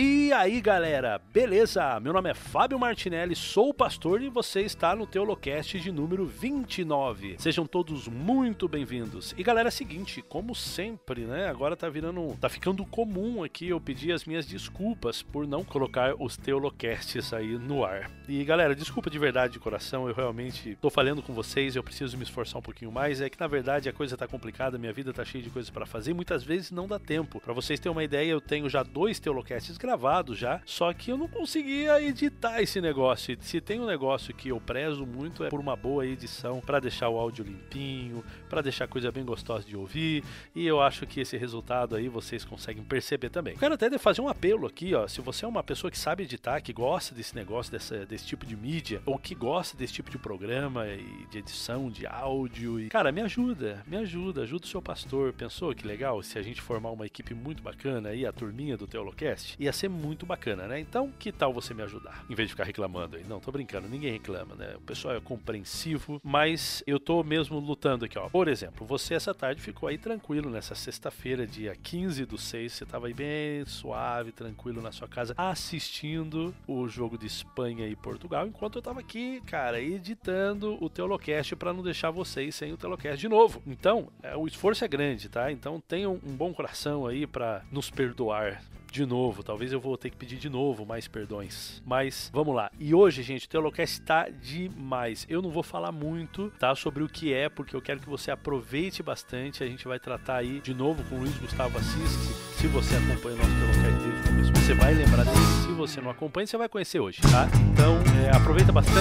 [0.00, 1.98] E aí galera, beleza?
[1.98, 7.34] Meu nome é Fábio Martinelli, sou pastor e você está no Teolocast de número 29.
[7.36, 9.34] Sejam todos muito bem-vindos.
[9.36, 11.48] E galera, é o seguinte, como sempre, né?
[11.48, 16.14] Agora tá virando, tá ficando comum aqui eu pedir as minhas desculpas por não colocar
[16.16, 18.08] os Teolocasts aí no ar.
[18.28, 22.16] E galera, desculpa de verdade de coração, eu realmente tô falando com vocês, eu preciso
[22.16, 23.20] me esforçar um pouquinho mais.
[23.20, 25.84] É que na verdade a coisa tá complicada, minha vida tá cheia de coisas para
[25.84, 27.40] fazer e muitas vezes não dá tempo.
[27.40, 31.16] Para vocês terem uma ideia, eu tenho já dois Teolocasts gravado já, só que eu
[31.16, 33.36] não conseguia editar esse negócio.
[33.40, 37.08] Se tem um negócio que eu prezo muito é por uma boa edição para deixar
[37.08, 40.22] o áudio limpinho, para deixar a coisa bem gostosa de ouvir,
[40.54, 43.56] e eu acho que esse resultado aí vocês conseguem perceber também.
[43.56, 46.60] Quero até fazer um apelo aqui, ó, se você é uma pessoa que sabe editar,
[46.60, 50.18] que gosta desse negócio, dessa, desse tipo de mídia, ou que gosta desse tipo de
[50.18, 54.82] programa e de edição de áudio, e cara, me ajuda, me ajuda, ajuda o seu
[54.82, 55.32] pastor.
[55.32, 58.86] Pensou que legal se a gente formar uma equipe muito bacana aí, a turminha do
[58.86, 59.56] Teolocast?
[59.58, 60.80] Ia ser muito bacana, né?
[60.80, 62.24] Então, que tal você me ajudar?
[62.28, 63.24] Em vez de ficar reclamando aí.
[63.24, 64.74] Não, tô brincando, ninguém reclama, né?
[64.76, 68.28] O pessoal é compreensivo, mas eu tô mesmo lutando aqui, ó.
[68.28, 72.86] Por exemplo, você essa tarde ficou aí tranquilo nessa sexta-feira, dia 15 do 6, você
[72.86, 78.46] tava aí bem suave, tranquilo na sua casa, assistindo o jogo de Espanha e Portugal,
[78.46, 83.18] enquanto eu tava aqui, cara, editando o Teolocast para não deixar vocês sem o Teolocast
[83.18, 83.62] de novo.
[83.66, 85.50] Então, é, o esforço é grande, tá?
[85.52, 89.42] Então tenham um bom coração aí para nos perdoar de novo.
[89.42, 91.82] Talvez eu vou ter que pedir de novo mais perdões.
[91.84, 92.70] Mas vamos lá.
[92.78, 95.26] E hoje, gente, o Teolocast está demais.
[95.28, 98.30] Eu não vou falar muito, tá, sobre o que é, porque eu quero que você
[98.30, 99.62] aproveite bastante.
[99.62, 102.10] A gente vai tratar aí de novo com o Luiz Gustavo Assis.
[102.56, 105.36] Se você acompanha o nosso Teolocast desde o começo, você vai lembrar dele.
[105.66, 107.48] Se você não acompanha, você vai conhecer hoje, tá?
[107.72, 108.98] Então, é, aproveita bastante.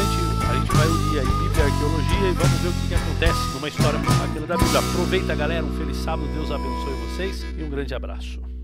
[0.50, 3.54] A gente vai unir aí Bíblia e arqueologia e vamos ver o que, que acontece
[3.54, 4.80] numa história bacana da Bíblia.
[4.80, 5.66] Aproveita, galera.
[5.66, 6.28] Um feliz sábado.
[6.34, 8.57] Deus abençoe vocês e um grande abraço.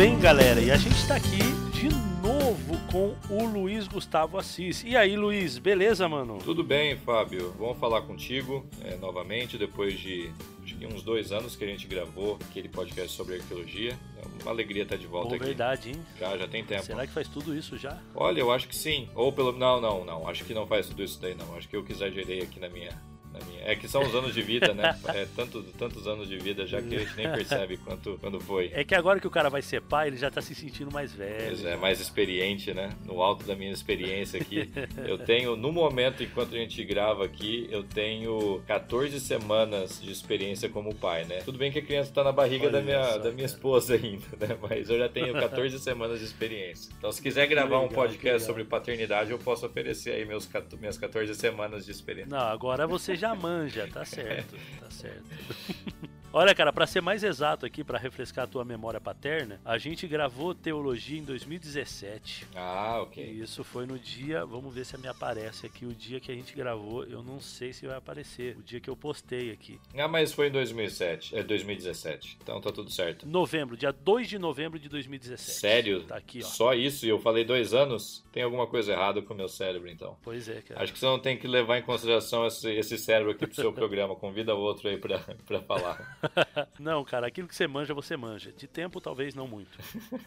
[0.00, 1.36] Bem, galera, e a gente está aqui
[1.74, 1.90] de
[2.22, 4.82] novo com o Luiz Gustavo Assis.
[4.82, 6.38] E aí, Luiz, beleza, mano?
[6.42, 7.54] Tudo bem, Fábio.
[7.58, 10.32] Vamos falar contigo é, novamente depois de
[10.90, 13.92] uns dois anos que a gente gravou aquele podcast sobre arqueologia.
[14.16, 15.44] É uma alegria estar de volta Pô, aqui.
[15.44, 15.96] verdade, hein?
[16.18, 16.82] Já, já tem tempo.
[16.82, 17.98] Será que faz tudo isso já?
[18.14, 19.06] Olha, eu acho que sim.
[19.14, 19.52] Ou pelo.
[19.52, 20.26] Não, não, não.
[20.26, 21.54] Acho que não faz tudo isso daí, não.
[21.56, 22.98] Acho que eu que exagerei aqui na minha.
[23.64, 24.98] É que são os anos de vida, né?
[25.10, 28.70] É tanto, tantos anos de vida já que a gente nem percebe quanto, quando foi.
[28.72, 31.12] É que agora que o cara vai ser pai, ele já tá se sentindo mais
[31.12, 31.48] velho.
[31.48, 32.90] Pois é, mais experiente, né?
[33.04, 34.70] No alto da minha experiência aqui.
[35.06, 40.68] Eu tenho, no momento enquanto a gente grava aqui, eu tenho 14 semanas de experiência
[40.68, 41.40] como pai, né?
[41.44, 43.94] Tudo bem que a criança tá na barriga Olha da minha, só, da minha esposa
[43.94, 44.56] ainda, né?
[44.60, 46.92] Mas eu já tenho 14 semanas de experiência.
[46.98, 50.46] Então, se quiser gravar um legal, que podcast sobre paternidade, eu posso oferecer aí meus,
[50.46, 52.30] 14 minhas 14 semanas de experiência.
[52.30, 55.24] Não, agora você já manja, tá certo, tá certo.
[56.32, 60.06] Olha, cara, pra ser mais exato aqui, pra refrescar a tua memória paterna, a gente
[60.06, 62.46] gravou teologia em 2017.
[62.54, 63.24] Ah, E ok.
[63.24, 66.54] isso foi no dia, vamos ver se me aparece aqui, o dia que a gente
[66.54, 69.80] gravou, eu não sei se vai aparecer, o dia que eu postei aqui.
[69.98, 72.38] Ah, mas foi em 2007, é 2017.
[72.40, 73.26] Então tá tudo certo.
[73.26, 75.58] Novembro, dia 2 de novembro de 2017.
[75.58, 76.04] Sério?
[76.04, 76.46] Tá aqui, ó.
[76.46, 77.04] Só isso?
[77.06, 78.24] E eu falei dois anos?
[78.30, 80.16] Tem alguma coisa errada com o meu cérebro, então.
[80.22, 80.80] Pois é, cara.
[80.80, 83.72] Acho que você não tem que levar em consideração esse, esse cérebro aqui pro seu
[83.74, 84.14] programa.
[84.14, 86.19] Convida outro aí pra, pra falar.
[86.78, 88.52] Não, cara, aquilo que você manja, você manja.
[88.52, 89.78] De tempo, talvez não muito.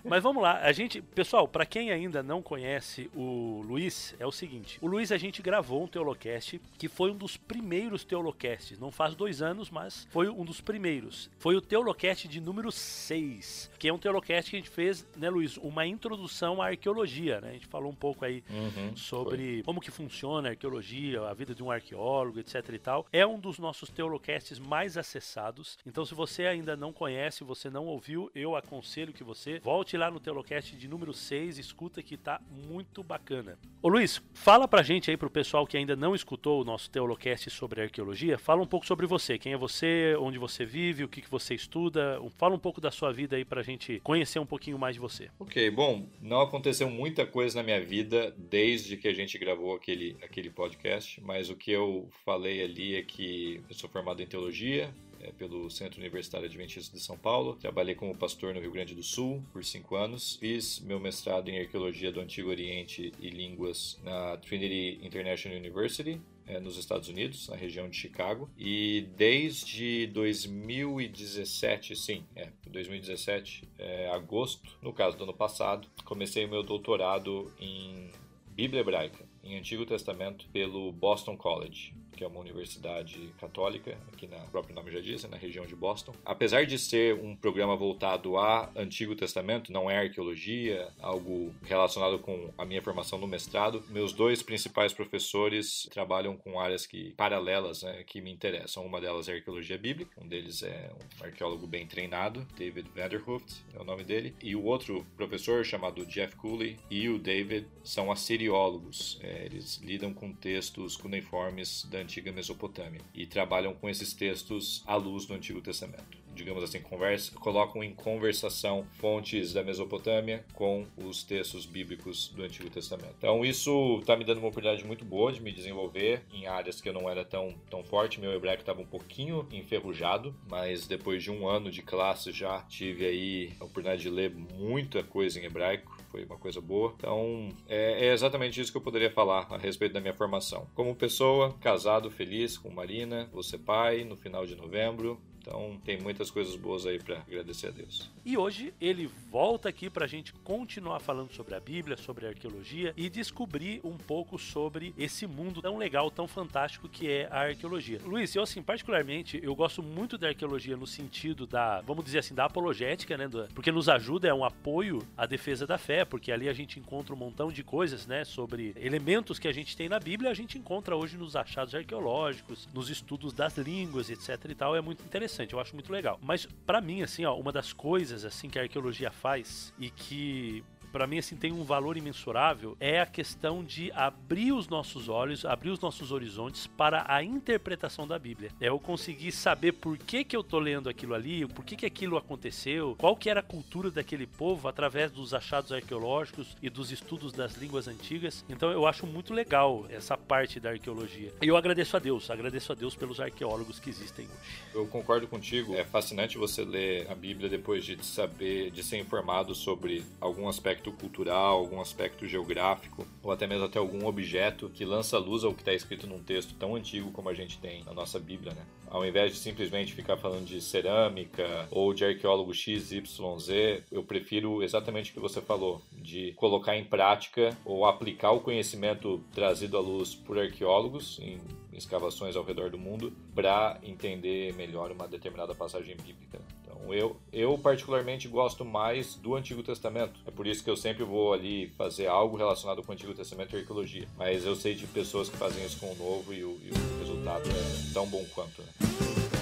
[0.03, 4.31] Mas vamos lá, a gente, pessoal, pra quem ainda não conhece o Luiz, é o
[4.31, 8.79] seguinte: o Luiz a gente gravou um Teolocast que foi um dos primeiros Teolocasts.
[8.79, 11.29] Não faz dois anos, mas foi um dos primeiros.
[11.37, 15.29] Foi o Teolocast de número 6, que é um Teolocast que a gente fez, né,
[15.29, 15.57] Luiz?
[15.57, 17.49] Uma introdução à arqueologia, né?
[17.49, 21.53] A gente falou um pouco aí Uhum, sobre como que funciona a arqueologia, a vida
[21.55, 23.05] de um arqueólogo, etc e tal.
[23.11, 25.77] É um dos nossos teolocasts mais acessados.
[25.85, 30.09] Então, se você ainda não conhece, você não ouviu, eu aconselho que você volte lá
[30.09, 33.59] no teolocast de número 6, escuta que tá muito bacana.
[33.81, 37.49] Ô Luiz, fala pra gente aí pro pessoal que ainda não escutou o nosso teolocast
[37.49, 41.21] sobre arqueologia, fala um pouco sobre você, quem é você, onde você vive, o que,
[41.21, 44.79] que você estuda, fala um pouco da sua vida aí pra gente conhecer um pouquinho
[44.79, 45.29] mais de você.
[45.37, 50.15] Ok, bom, não aconteceu muita coisa na minha vida desde que a gente gravou aquele,
[50.23, 54.93] aquele podcast, mas o que eu falei ali é que eu sou formado em teologia,
[55.31, 57.55] pelo Centro Universitário Adventista de São Paulo.
[57.55, 60.35] Trabalhei como pastor no Rio Grande do Sul por cinco anos.
[60.35, 66.59] Fiz meu mestrado em Arqueologia do Antigo Oriente e Línguas na Trinity International University, é,
[66.59, 68.49] nos Estados Unidos, na região de Chicago.
[68.57, 76.49] E desde 2017, sim, é, 2017, é, agosto, no caso do ano passado, comecei o
[76.49, 78.09] meu doutorado em
[78.47, 84.37] Bíblia Hebraica em Antigo Testamento pelo Boston College que é uma universidade católica, aqui na
[84.53, 86.13] próprio nome já diz, na região de Boston.
[86.25, 92.51] Apesar de ser um programa voltado a Antigo Testamento, não é arqueologia, algo relacionado com
[92.57, 98.03] a minha formação no mestrado, meus dois principais professores trabalham com áreas que paralelas né,
[98.03, 98.85] que me interessam.
[98.85, 103.79] Uma delas é arqueologia bíblica, um deles é um arqueólogo bem treinado, David Vanderhooft é
[103.79, 109.19] o nome dele, e o outro professor chamado Jeff Cooley e o David são assiriólogos.
[109.21, 114.95] É, eles lidam com textos cuneiformes da antiga Mesopotâmia e trabalham com esses textos à
[114.95, 116.21] luz do Antigo Testamento.
[116.35, 122.69] Digamos assim, conversa, colocam em conversação fontes da Mesopotâmia com os textos bíblicos do Antigo
[122.69, 123.13] Testamento.
[123.17, 126.89] Então, isso está me dando uma oportunidade muito boa de me desenvolver em áreas que
[126.89, 128.19] eu não era tão, tão forte.
[128.19, 133.05] Meu hebraico estava um pouquinho enferrujado, mas depois de um ano de classe já tive
[133.05, 136.93] aí a oportunidade de ler muita coisa em hebraico foi uma coisa boa.
[136.95, 140.67] Então, é, é, exatamente isso que eu poderia falar a respeito da minha formação.
[140.75, 146.31] Como pessoa, casado, feliz com Marina, você pai, no final de novembro, então tem muitas
[146.31, 148.09] coisas boas aí para agradecer a Deus.
[148.25, 152.29] E hoje ele volta aqui para a gente continuar falando sobre a Bíblia, sobre a
[152.29, 157.41] arqueologia e descobrir um pouco sobre esse mundo tão legal, tão fantástico que é a
[157.41, 157.99] arqueologia.
[158.05, 162.33] Luiz, eu assim, particularmente, eu gosto muito da arqueologia no sentido da, vamos dizer assim,
[162.33, 163.29] da apologética, né?
[163.53, 167.13] Porque nos ajuda, é um apoio à defesa da fé, porque ali a gente encontra
[167.13, 168.23] um montão de coisas, né?
[168.23, 172.69] Sobre elementos que a gente tem na Bíblia, a gente encontra hoje nos achados arqueológicos,
[172.73, 174.73] nos estudos das línguas, etc e tal.
[174.73, 176.19] É muito interessante interessante, eu acho muito legal.
[176.21, 180.63] Mas para mim, assim, ó, uma das coisas assim que a arqueologia faz e que
[180.93, 185.43] para mim assim tem um valor imensurável é a questão de abrir os nossos olhos,
[185.43, 188.51] abrir os nossos horizontes para a interpretação da Bíblia.
[188.61, 191.85] É eu conseguir saber por que que eu tô lendo aquilo ali, por que que
[191.85, 196.91] aquilo aconteceu, qual que era a cultura daquele povo através dos achados arqueológicos e dos
[196.91, 198.45] estudos das línguas antigas.
[198.47, 201.33] Então eu acho muito legal essa parte da arqueologia.
[201.41, 204.61] E eu agradeço a Deus, agradeço a Deus pelos arqueólogos que existem hoje.
[204.75, 205.73] Eu concordo contigo.
[205.73, 210.82] É fascinante você ler a Bíblia depois de saber, de ser informado sobre algum aspecto
[210.83, 215.53] aspecto cultural, algum aspecto geográfico, ou até mesmo até algum objeto que lança luz ao
[215.53, 218.65] que está escrito num texto tão antigo como a gente tem na nossa Bíblia, né?
[218.87, 225.11] Ao invés de simplesmente ficar falando de cerâmica ou de arqueólogo XYZ, eu prefiro exatamente
[225.11, 230.13] o que você falou, de colocar em prática ou aplicar o conhecimento trazido à luz
[230.13, 231.39] por arqueólogos em
[231.71, 236.39] escavações ao redor do mundo para entender melhor uma determinada passagem bíblica.
[236.73, 240.19] Então, eu, eu particularmente gosto mais do Antigo Testamento.
[240.25, 243.55] É por isso que eu sempre vou ali fazer algo relacionado com o Antigo Testamento
[243.55, 244.07] e arqueologia.
[244.17, 246.99] Mas eu sei de pessoas que fazem isso com o Novo e o, e o
[246.99, 248.61] resultado é tão bom quanto.
[248.61, 249.32] Né?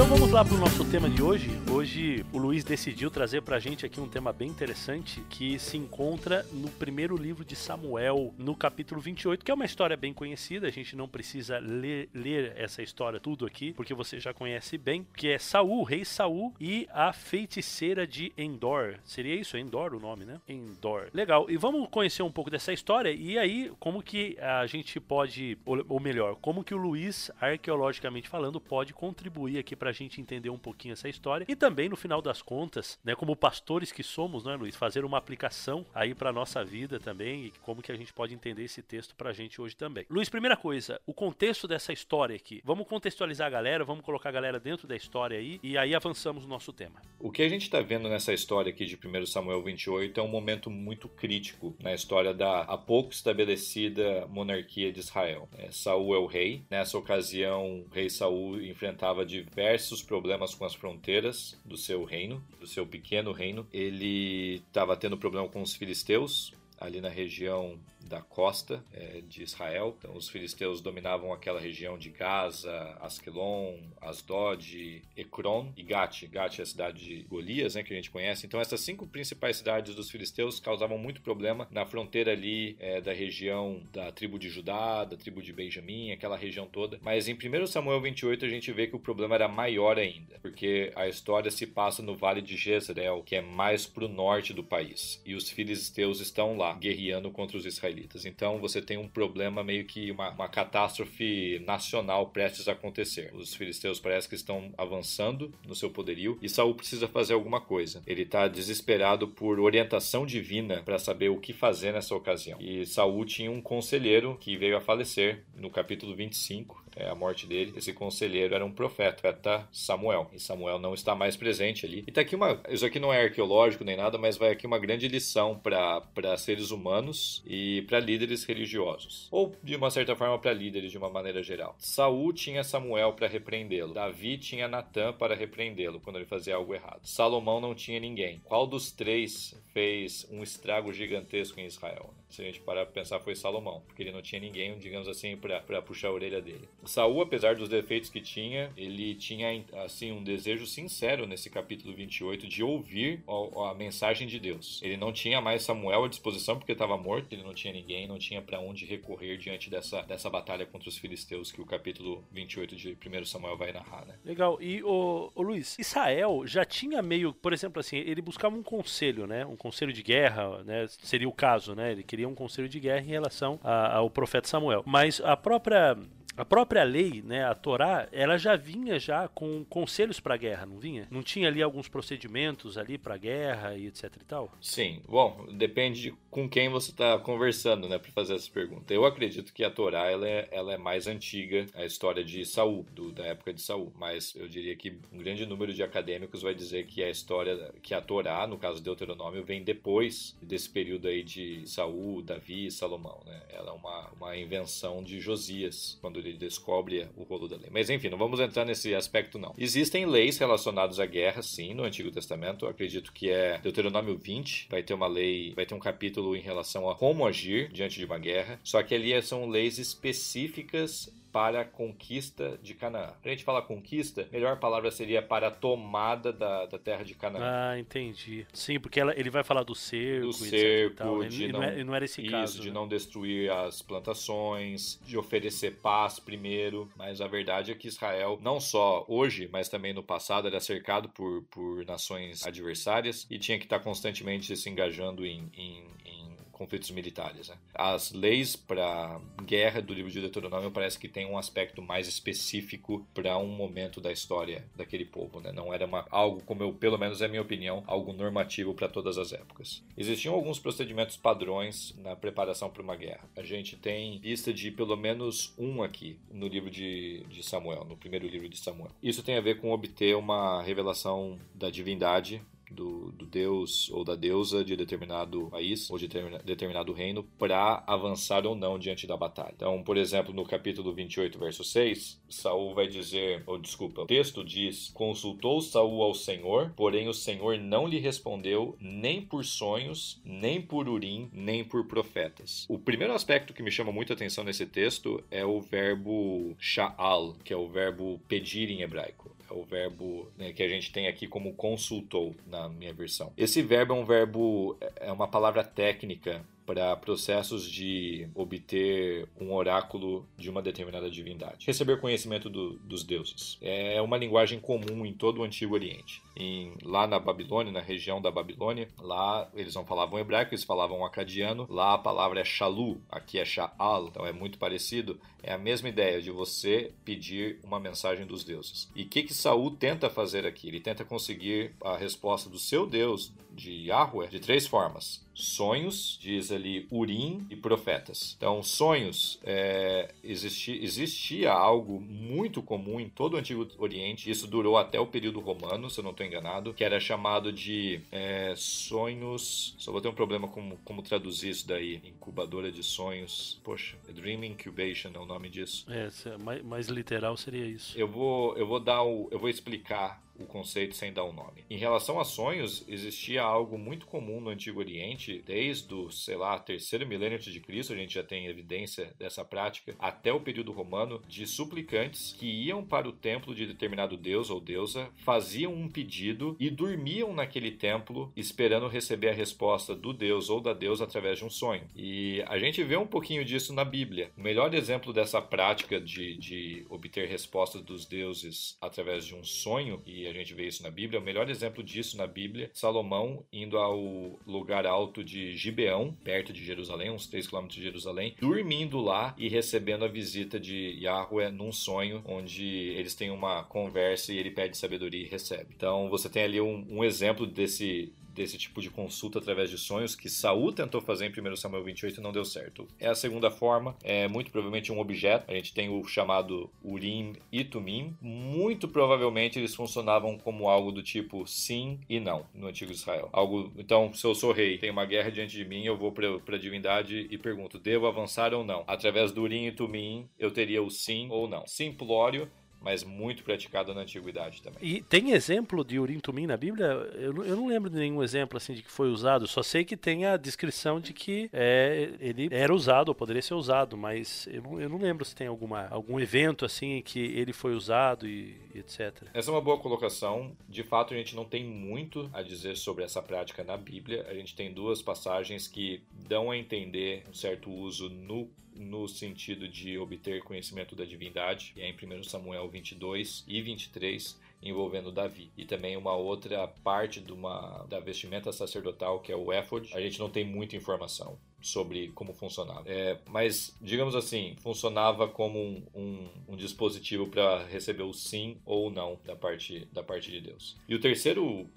[0.00, 1.50] Então vamos lá para o nosso tema de hoje.
[1.70, 5.76] Hoje o Luiz decidiu trazer para a gente aqui um tema bem interessante que se
[5.76, 10.66] encontra no primeiro livro de Samuel, no capítulo 28, que é uma história bem conhecida.
[10.66, 15.06] A gente não precisa ler, ler essa história tudo aqui, porque você já conhece bem,
[15.14, 18.94] que é Saul, rei Saul e a feiticeira de Endor.
[19.04, 20.40] Seria isso, Endor o nome, né?
[20.48, 21.10] Endor.
[21.12, 21.44] Legal.
[21.50, 26.00] E vamos conhecer um pouco dessa história e aí como que a gente pode, ou
[26.00, 30.58] melhor, como que o Luiz, arqueologicamente falando, pode contribuir aqui para a gente entender um
[30.58, 34.56] pouquinho essa história e também no final das contas, né, como pastores que somos, né,
[34.56, 38.34] Luiz, fazer uma aplicação aí para nossa vida também e como que a gente pode
[38.34, 40.06] entender esse texto para a gente hoje também.
[40.08, 42.60] Luiz, primeira coisa, o contexto dessa história aqui.
[42.64, 46.44] Vamos contextualizar a galera, vamos colocar a galera dentro da história aí e aí avançamos
[46.44, 47.00] no nosso tema.
[47.18, 50.28] O que a gente está vendo nessa história aqui de 1 Samuel 28 é um
[50.28, 55.48] momento muito crítico na história da há pouco estabelecida monarquia de Israel.
[55.56, 56.64] É, Saul é o rei.
[56.70, 62.44] Nessa ocasião, o rei Saul enfrentava diversos diversos problemas com as fronteiras do seu reino,
[62.60, 63.66] do seu pequeno reino.
[63.72, 69.94] Ele estava tendo problema com os filisteus, ali na região da costa é, de Israel.
[69.98, 76.26] Então, os filisteus dominavam aquela região de Gaza, Askelon, Asdod, Ekron e Gati.
[76.26, 78.46] Gati é a cidade de Golias, né, que a gente conhece.
[78.46, 83.12] Então, essas cinco principais cidades dos filisteus causavam muito problema na fronteira ali é, da
[83.12, 86.98] região da tribo de Judá, da tribo de Benjamim, aquela região toda.
[87.02, 90.92] Mas em 1 Samuel 28 a gente vê que o problema era maior ainda, porque
[90.96, 94.64] a história se passa no Vale de Jezreel, que é mais para o norte do
[94.64, 95.20] país.
[95.24, 98.24] E os filisteus estão lá, guerreando contra os israelitas israelitas.
[98.24, 103.30] Então você tem um problema meio que uma, uma catástrofe nacional prestes a acontecer.
[103.34, 108.02] Os filisteus parece que estão avançando no seu poderio e Saul precisa fazer alguma coisa.
[108.06, 112.58] Ele está desesperado por orientação divina para saber o que fazer nessa ocasião.
[112.60, 117.46] E Saul tinha um conselheiro que veio a falecer no capítulo 25 é, a morte
[117.46, 120.30] dele, esse conselheiro era um profeta, Samuel.
[120.32, 122.04] E Samuel não está mais presente ali.
[122.06, 122.60] E tá aqui uma.
[122.68, 126.70] Isso aqui não é arqueológico nem nada, mas vai aqui uma grande lição para seres
[126.70, 129.28] humanos e para líderes religiosos.
[129.30, 131.74] Ou, de uma certa forma, para líderes de uma maneira geral.
[131.78, 133.94] Saul tinha Samuel para repreendê-lo.
[133.94, 137.00] Davi tinha Natã para repreendê-lo quando ele fazia algo errado.
[137.04, 138.40] Salomão não tinha ninguém.
[138.44, 142.14] Qual dos três fez um estrago gigantesco em Israel?
[142.30, 145.36] se a gente parar para pensar, foi Salomão, porque ele não tinha ninguém, digamos assim,
[145.36, 146.68] para puxar a orelha dele.
[146.84, 152.46] Saul, apesar dos defeitos que tinha, ele tinha assim um desejo sincero nesse capítulo 28
[152.46, 154.80] de ouvir a, a mensagem de Deus.
[154.82, 158.18] Ele não tinha mais Samuel à disposição porque estava morto, ele não tinha ninguém, não
[158.18, 162.76] tinha para onde recorrer diante dessa, dessa batalha contra os filisteus que o capítulo 28
[162.76, 164.14] de 1 Samuel vai narrar, né?
[164.24, 164.62] Legal.
[164.62, 169.26] E o, o Luiz, Israel já tinha meio, por exemplo, assim, ele buscava um conselho,
[169.26, 169.44] né?
[169.44, 170.86] Um conselho de guerra, né?
[170.88, 171.92] Seria o caso, né?
[171.92, 174.82] Ele queria um conselho de guerra em relação a, ao profeta Samuel.
[174.86, 175.98] Mas a própria
[176.36, 180.78] a própria lei, né, a Torá, ela já vinha já com conselhos para guerra, não
[180.78, 181.06] vinha?
[181.10, 184.52] Não tinha ali alguns procedimentos ali para guerra e etc e tal?
[184.60, 185.02] Sim.
[185.08, 188.94] Bom, depende de com quem você está conversando, né, para fazer essa pergunta.
[188.94, 192.86] Eu acredito que a Torá ela é, ela é mais antiga, a história de Saul,
[192.92, 196.54] do, da época de Saul, mas eu diria que um grande número de acadêmicos vai
[196.54, 201.08] dizer que a história, que a Torá, no caso de Deuteronômio, vem depois desse período
[201.08, 203.42] aí de Saul, Davi e Salomão, né?
[203.48, 207.68] Ela é uma, uma invenção de Josias, quando ele descobre o rolo da lei.
[207.70, 209.54] Mas enfim, não vamos entrar nesse aspecto não.
[209.58, 212.64] Existem leis relacionadas à guerra, sim, no Antigo Testamento.
[212.64, 216.40] Eu acredito que é Deuteronômio 20, vai ter uma lei, vai ter um capítulo em
[216.40, 218.60] relação a como agir diante de uma guerra.
[218.62, 223.12] Só que ali são leis específicas para a conquista de Canaã.
[223.20, 227.04] Para a gente falar conquista, a melhor palavra seria para a tomada da, da terra
[227.04, 227.40] de Canaã.
[227.42, 228.46] Ah, entendi.
[228.52, 232.04] Sim, porque ela, ele vai falar do cerco, do cerco, de não, não, não, era
[232.04, 232.60] esse isso, caso.
[232.60, 232.74] de né?
[232.74, 236.90] não destruir as plantações, de oferecer paz primeiro.
[236.96, 241.08] Mas a verdade é que Israel, não só hoje, mas também no passado, era cercado
[241.08, 246.19] por, por nações adversárias e tinha que estar constantemente se engajando em, em, em
[246.60, 247.48] conflitos militares.
[247.48, 247.56] Né?
[247.74, 253.06] As leis para guerra do livro de Deuteronômio parece que tem um aspecto mais específico
[253.14, 255.40] para um momento da história daquele povo.
[255.40, 255.52] Né?
[255.52, 258.90] Não era uma, algo, como eu, pelo menos é a minha opinião, algo normativo para
[258.90, 259.82] todas as épocas.
[259.96, 263.26] Existiam alguns procedimentos padrões na preparação para uma guerra.
[263.34, 267.96] A gente tem lista de pelo menos um aqui no livro de, de Samuel, no
[267.96, 268.90] primeiro livro de Samuel.
[269.02, 274.14] Isso tem a ver com obter uma revelação da divindade do, do, deus ou da
[274.14, 276.08] deusa de determinado país ou de
[276.44, 279.52] determinado reino para avançar ou não diante da batalha.
[279.56, 284.44] Então, por exemplo, no capítulo 28, verso 6, Saul vai dizer, ou desculpa, o texto
[284.44, 290.60] diz: "Consultou Saul ao Senhor, porém o Senhor não lhe respondeu nem por sonhos, nem
[290.60, 295.22] por urim, nem por profetas." O primeiro aspecto que me chama muita atenção nesse texto
[295.30, 300.62] é o verbo sha'al, que é o verbo pedir em hebraico o verbo né, que
[300.62, 303.32] a gente tem aqui como consultou na minha versão.
[303.36, 310.26] Esse verbo é um verbo, é uma palavra técnica para processos de obter um oráculo
[310.36, 311.66] de uma determinada divindade.
[311.66, 313.58] Receber conhecimento do, dos deuses.
[313.60, 316.22] É uma linguagem comum em todo o Antigo Oriente.
[316.36, 321.04] Em, lá na Babilônia, na região da Babilônia, lá eles não falavam hebraico, eles falavam
[321.04, 321.66] acadiano.
[321.68, 325.20] Lá a palavra é shalu, aqui é sha'al, então é muito parecido.
[325.42, 328.90] É a mesma ideia de você pedir uma mensagem dos deuses.
[328.94, 330.68] E o que que Saul tenta fazer aqui?
[330.68, 336.52] Ele tenta conseguir a resposta do seu Deus, de Yahweh, de três formas sonhos, diz
[336.52, 338.34] ali Urim e profetas.
[338.36, 344.76] Então, sonhos, é, existia, existia algo muito comum em todo o Antigo Oriente, isso durou
[344.76, 349.74] até o período romano, se eu não estou enganado, que era chamado de é, sonhos.
[349.78, 352.00] Só vou ter um problema com como traduzir isso daí.
[352.04, 353.60] Incubadora de sonhos.
[353.64, 355.86] Poxa, Dream Incubation é o nome disso.
[355.88, 357.98] É, mais, mais literal seria isso.
[357.98, 361.32] Eu vou, eu vou dar o, eu vou explicar o conceito sem dar o um
[361.32, 361.64] nome.
[361.68, 366.58] Em relação a sonhos, existia algo muito comum no Antigo Oriente, desde o, sei lá,
[366.58, 370.72] terceiro milênio antes de Cristo, a gente já tem evidência dessa prática, até o período
[370.72, 375.88] romano, de suplicantes que iam para o templo de determinado deus ou deusa, faziam um
[375.88, 381.38] pedido e dormiam naquele templo esperando receber a resposta do deus ou da deusa através
[381.38, 381.86] de um sonho.
[381.94, 384.30] E a gente vê um pouquinho disso na Bíblia.
[384.36, 390.02] O melhor exemplo dessa prática de, de obter respostas dos deuses através de um sonho,
[390.06, 391.20] e a gente vê isso na Bíblia.
[391.20, 396.64] O melhor exemplo disso na Bíblia, Salomão indo ao lugar alto de Gibeão, perto de
[396.64, 401.72] Jerusalém, uns 3 km de Jerusalém, dormindo lá e recebendo a visita de Yahweh num
[401.72, 405.74] sonho, onde eles têm uma conversa e ele pede sabedoria e recebe.
[405.74, 410.14] Então você tem ali um, um exemplo desse desse tipo de consulta através de sonhos
[410.14, 412.86] que Saul tentou fazer em 1 Samuel 28 e não deu certo.
[412.98, 415.50] É a segunda forma, é muito provavelmente um objeto.
[415.50, 418.16] A gente tem o chamado Urim e Tumim.
[418.20, 423.28] Muito provavelmente eles funcionavam como algo do tipo sim e não no antigo Israel.
[423.32, 426.56] Algo, então, se eu sou rei, tem uma guerra diante de mim, eu vou para
[426.56, 428.84] a divindade e pergunto: devo avançar ou não?
[428.86, 431.66] Através do Urim e Tumim, eu teria o sim ou não.
[431.66, 434.78] Simplório mas muito praticado na antiguidade também.
[434.82, 436.86] E tem exemplo de Urim Tumim na Bíblia?
[437.14, 439.46] Eu não, eu não lembro de nenhum exemplo assim de que foi usado.
[439.46, 443.54] Só sei que tem a descrição de que é, ele era usado ou poderia ser
[443.54, 447.18] usado, mas eu não, eu não lembro se tem alguma, algum evento assim em que
[447.18, 449.28] ele foi usado e, e etc.
[449.34, 450.56] Essa é uma boa colocação.
[450.68, 454.26] De fato, a gente não tem muito a dizer sobre essa prática na Bíblia.
[454.28, 459.68] A gente tem duas passagens que dão a entender um certo uso no no sentido
[459.68, 465.50] de obter conhecimento da divindade, e é em 1 Samuel 22 e 23, envolvendo Davi.
[465.56, 470.00] E também uma outra parte de uma, da vestimenta sacerdotal, que é o éfode, a
[470.00, 472.84] gente não tem muita informação sobre como funcionava.
[472.86, 478.90] É, mas, digamos assim, funcionava como um, um, um dispositivo para receber o sim ou
[478.90, 480.76] não da parte, da parte de Deus.
[480.88, 481.68] E o terceiro,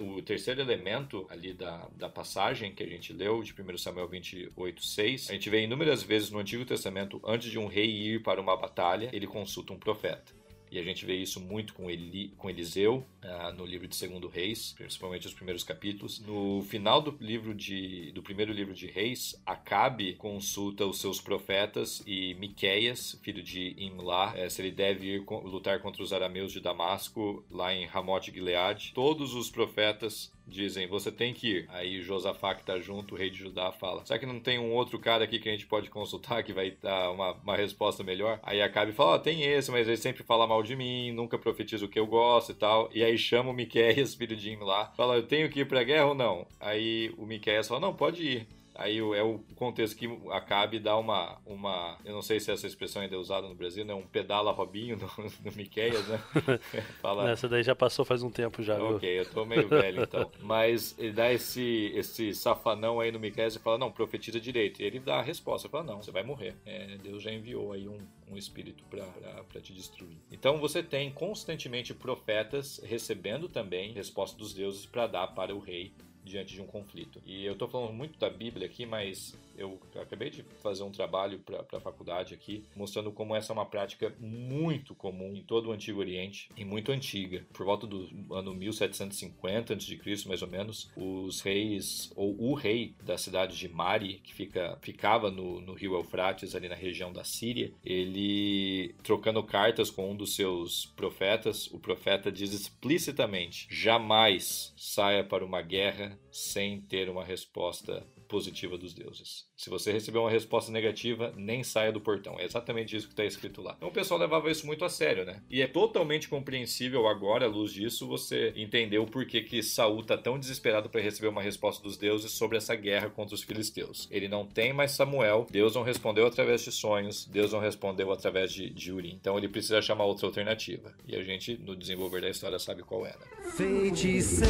[0.00, 4.84] o terceiro elemento ali da, da passagem que a gente leu, de 1 Samuel 28,
[4.84, 8.40] 6, a gente vê inúmeras vezes no Antigo Testamento, antes de um rei ir para
[8.40, 10.43] uma batalha, ele consulta um profeta.
[10.74, 14.26] E a gente vê isso muito com, Eli, com Eliseu, uh, no livro de Segundo
[14.26, 16.18] Reis, principalmente os primeiros capítulos.
[16.18, 22.02] No final do livro de, do primeiro livro de Reis, Acabe consulta os seus profetas
[22.04, 26.58] e Miqueias, filho de Imlá, eh, se ele deve ir lutar contra os arameus de
[26.58, 28.90] Damasco, lá em Ramote Gilead.
[28.94, 31.66] Todos os profetas dizem, você tem que ir.
[31.68, 34.72] Aí Josafá, que está junto, o rei de Judá, fala: será que não tem um
[34.72, 38.38] outro cara aqui que a gente pode consultar que vai dar uma, uma resposta melhor?
[38.42, 41.84] Aí Acabe fala: oh, tem esse, mas ele sempre fala mal de mim, nunca profetiza
[41.84, 42.90] o que eu gosto e tal.
[42.92, 46.06] E aí chama o Miqueias, filho de lá, fala: eu tenho que ir pra guerra
[46.06, 46.46] ou não?
[46.60, 48.46] Aí o Miqueias fala: não, pode ir.
[48.74, 51.96] Aí é o contexto que acabe dá uma, uma.
[52.04, 53.94] Eu não sei se essa expressão ainda é usada no Brasil, né?
[53.94, 55.08] Um pedala Robinho no,
[55.44, 56.20] no Miqueias, né?
[57.00, 57.30] Fala...
[57.30, 58.82] Essa daí já passou faz um tempo já.
[58.82, 59.22] Ok, viu?
[59.22, 60.30] eu tô meio velho então.
[60.42, 64.82] Mas ele dá esse, esse safanão aí no Miqueias e fala: não, profetiza direito.
[64.82, 66.56] E ele dá a resposta: fala, não, você vai morrer.
[66.66, 70.16] É, Deus já enviou aí um, um espírito para te destruir.
[70.32, 75.92] Então você tem constantemente profetas recebendo também resposta dos deuses para dar para o rei
[76.24, 77.20] diante de um conflito.
[77.26, 81.38] E eu estou falando muito da Bíblia aqui, mas eu acabei de fazer um trabalho
[81.40, 85.72] para a faculdade aqui, mostrando como essa é uma prática muito comum em todo o
[85.72, 87.44] Antigo Oriente e muito antiga.
[87.52, 93.16] Por volta do ano 1750 a.C., mais ou menos, os reis, ou o rei da
[93.16, 97.72] cidade de Mari, que fica, ficava no, no rio Eufrates, ali na região da Síria,
[97.84, 105.44] ele, trocando cartas com um dos seus profetas, o profeta diz explicitamente: jamais saia para
[105.44, 109.46] uma guerra sem ter uma resposta positiva dos deuses.
[109.56, 112.34] Se você receber uma resposta negativa, nem saia do portão.
[112.40, 113.74] É exatamente isso que está escrito lá.
[113.76, 115.40] Então o pessoal levava isso muito a sério, né?
[115.48, 120.18] E é totalmente compreensível agora, à luz disso, você entender o porquê que Saul está
[120.18, 124.08] tão desesperado para receber uma resposta dos deuses sobre essa guerra contra os filisteus.
[124.10, 128.52] Ele não tem mais Samuel, Deus não respondeu através de sonhos, Deus não respondeu através
[128.52, 129.16] de, de Urim.
[129.20, 130.92] Então ele precisa chamar outra alternativa.
[131.06, 133.20] E a gente, no desenvolver da história, sabe qual era.
[133.56, 134.44] Feiticeira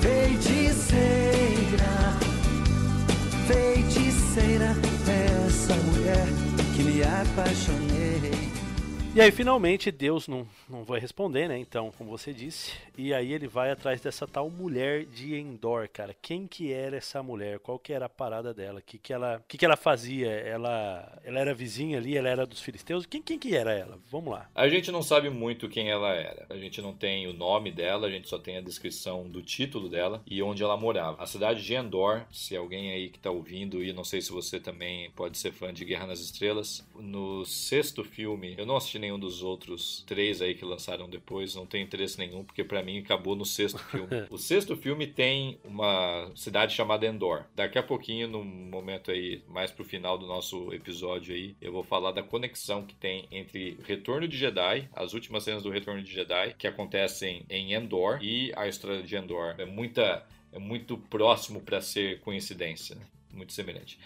[0.00, 1.92] Feiticeira,
[3.46, 4.76] feiticeira,
[5.08, 6.26] é essa mulher
[6.74, 8.37] que me apaixonei.
[9.18, 11.58] E aí, finalmente, Deus não, não vai responder, né?
[11.58, 12.74] Então, como você disse.
[12.96, 16.14] E aí ele vai atrás dessa tal mulher de Endor, cara.
[16.22, 17.58] Quem que era essa mulher?
[17.58, 18.78] Qual que era a parada dela?
[18.78, 20.28] O que, que, ela, que, que ela fazia?
[20.28, 22.16] Ela, ela era vizinha ali?
[22.16, 23.06] Ela era dos filisteus?
[23.06, 23.98] Quem, quem que era ela?
[24.08, 24.48] Vamos lá.
[24.54, 26.46] A gente não sabe muito quem ela era.
[26.48, 29.88] A gente não tem o nome dela, a gente só tem a descrição do título
[29.88, 31.20] dela e onde ela morava.
[31.20, 34.60] A cidade de Endor, se alguém aí que tá ouvindo, e não sei se você
[34.60, 39.18] também pode ser fã de Guerra nas Estrelas, no sexto filme, eu não assisti nenhum
[39.18, 43.34] dos outros três aí que lançaram depois, não tenho interesse nenhum, porque para mim acabou
[43.34, 44.08] no sexto filme.
[44.30, 47.44] o sexto filme tem uma cidade chamada Endor.
[47.54, 51.82] Daqui a pouquinho, no momento aí, mais pro final do nosso episódio aí, eu vou
[51.82, 56.12] falar da conexão que tem entre Retorno de Jedi, as últimas cenas do Retorno de
[56.12, 59.54] Jedi, que acontecem em Endor, e a história de Endor.
[59.58, 63.02] É muita é muito próximo para ser coincidência, né?
[63.32, 63.98] muito semelhante.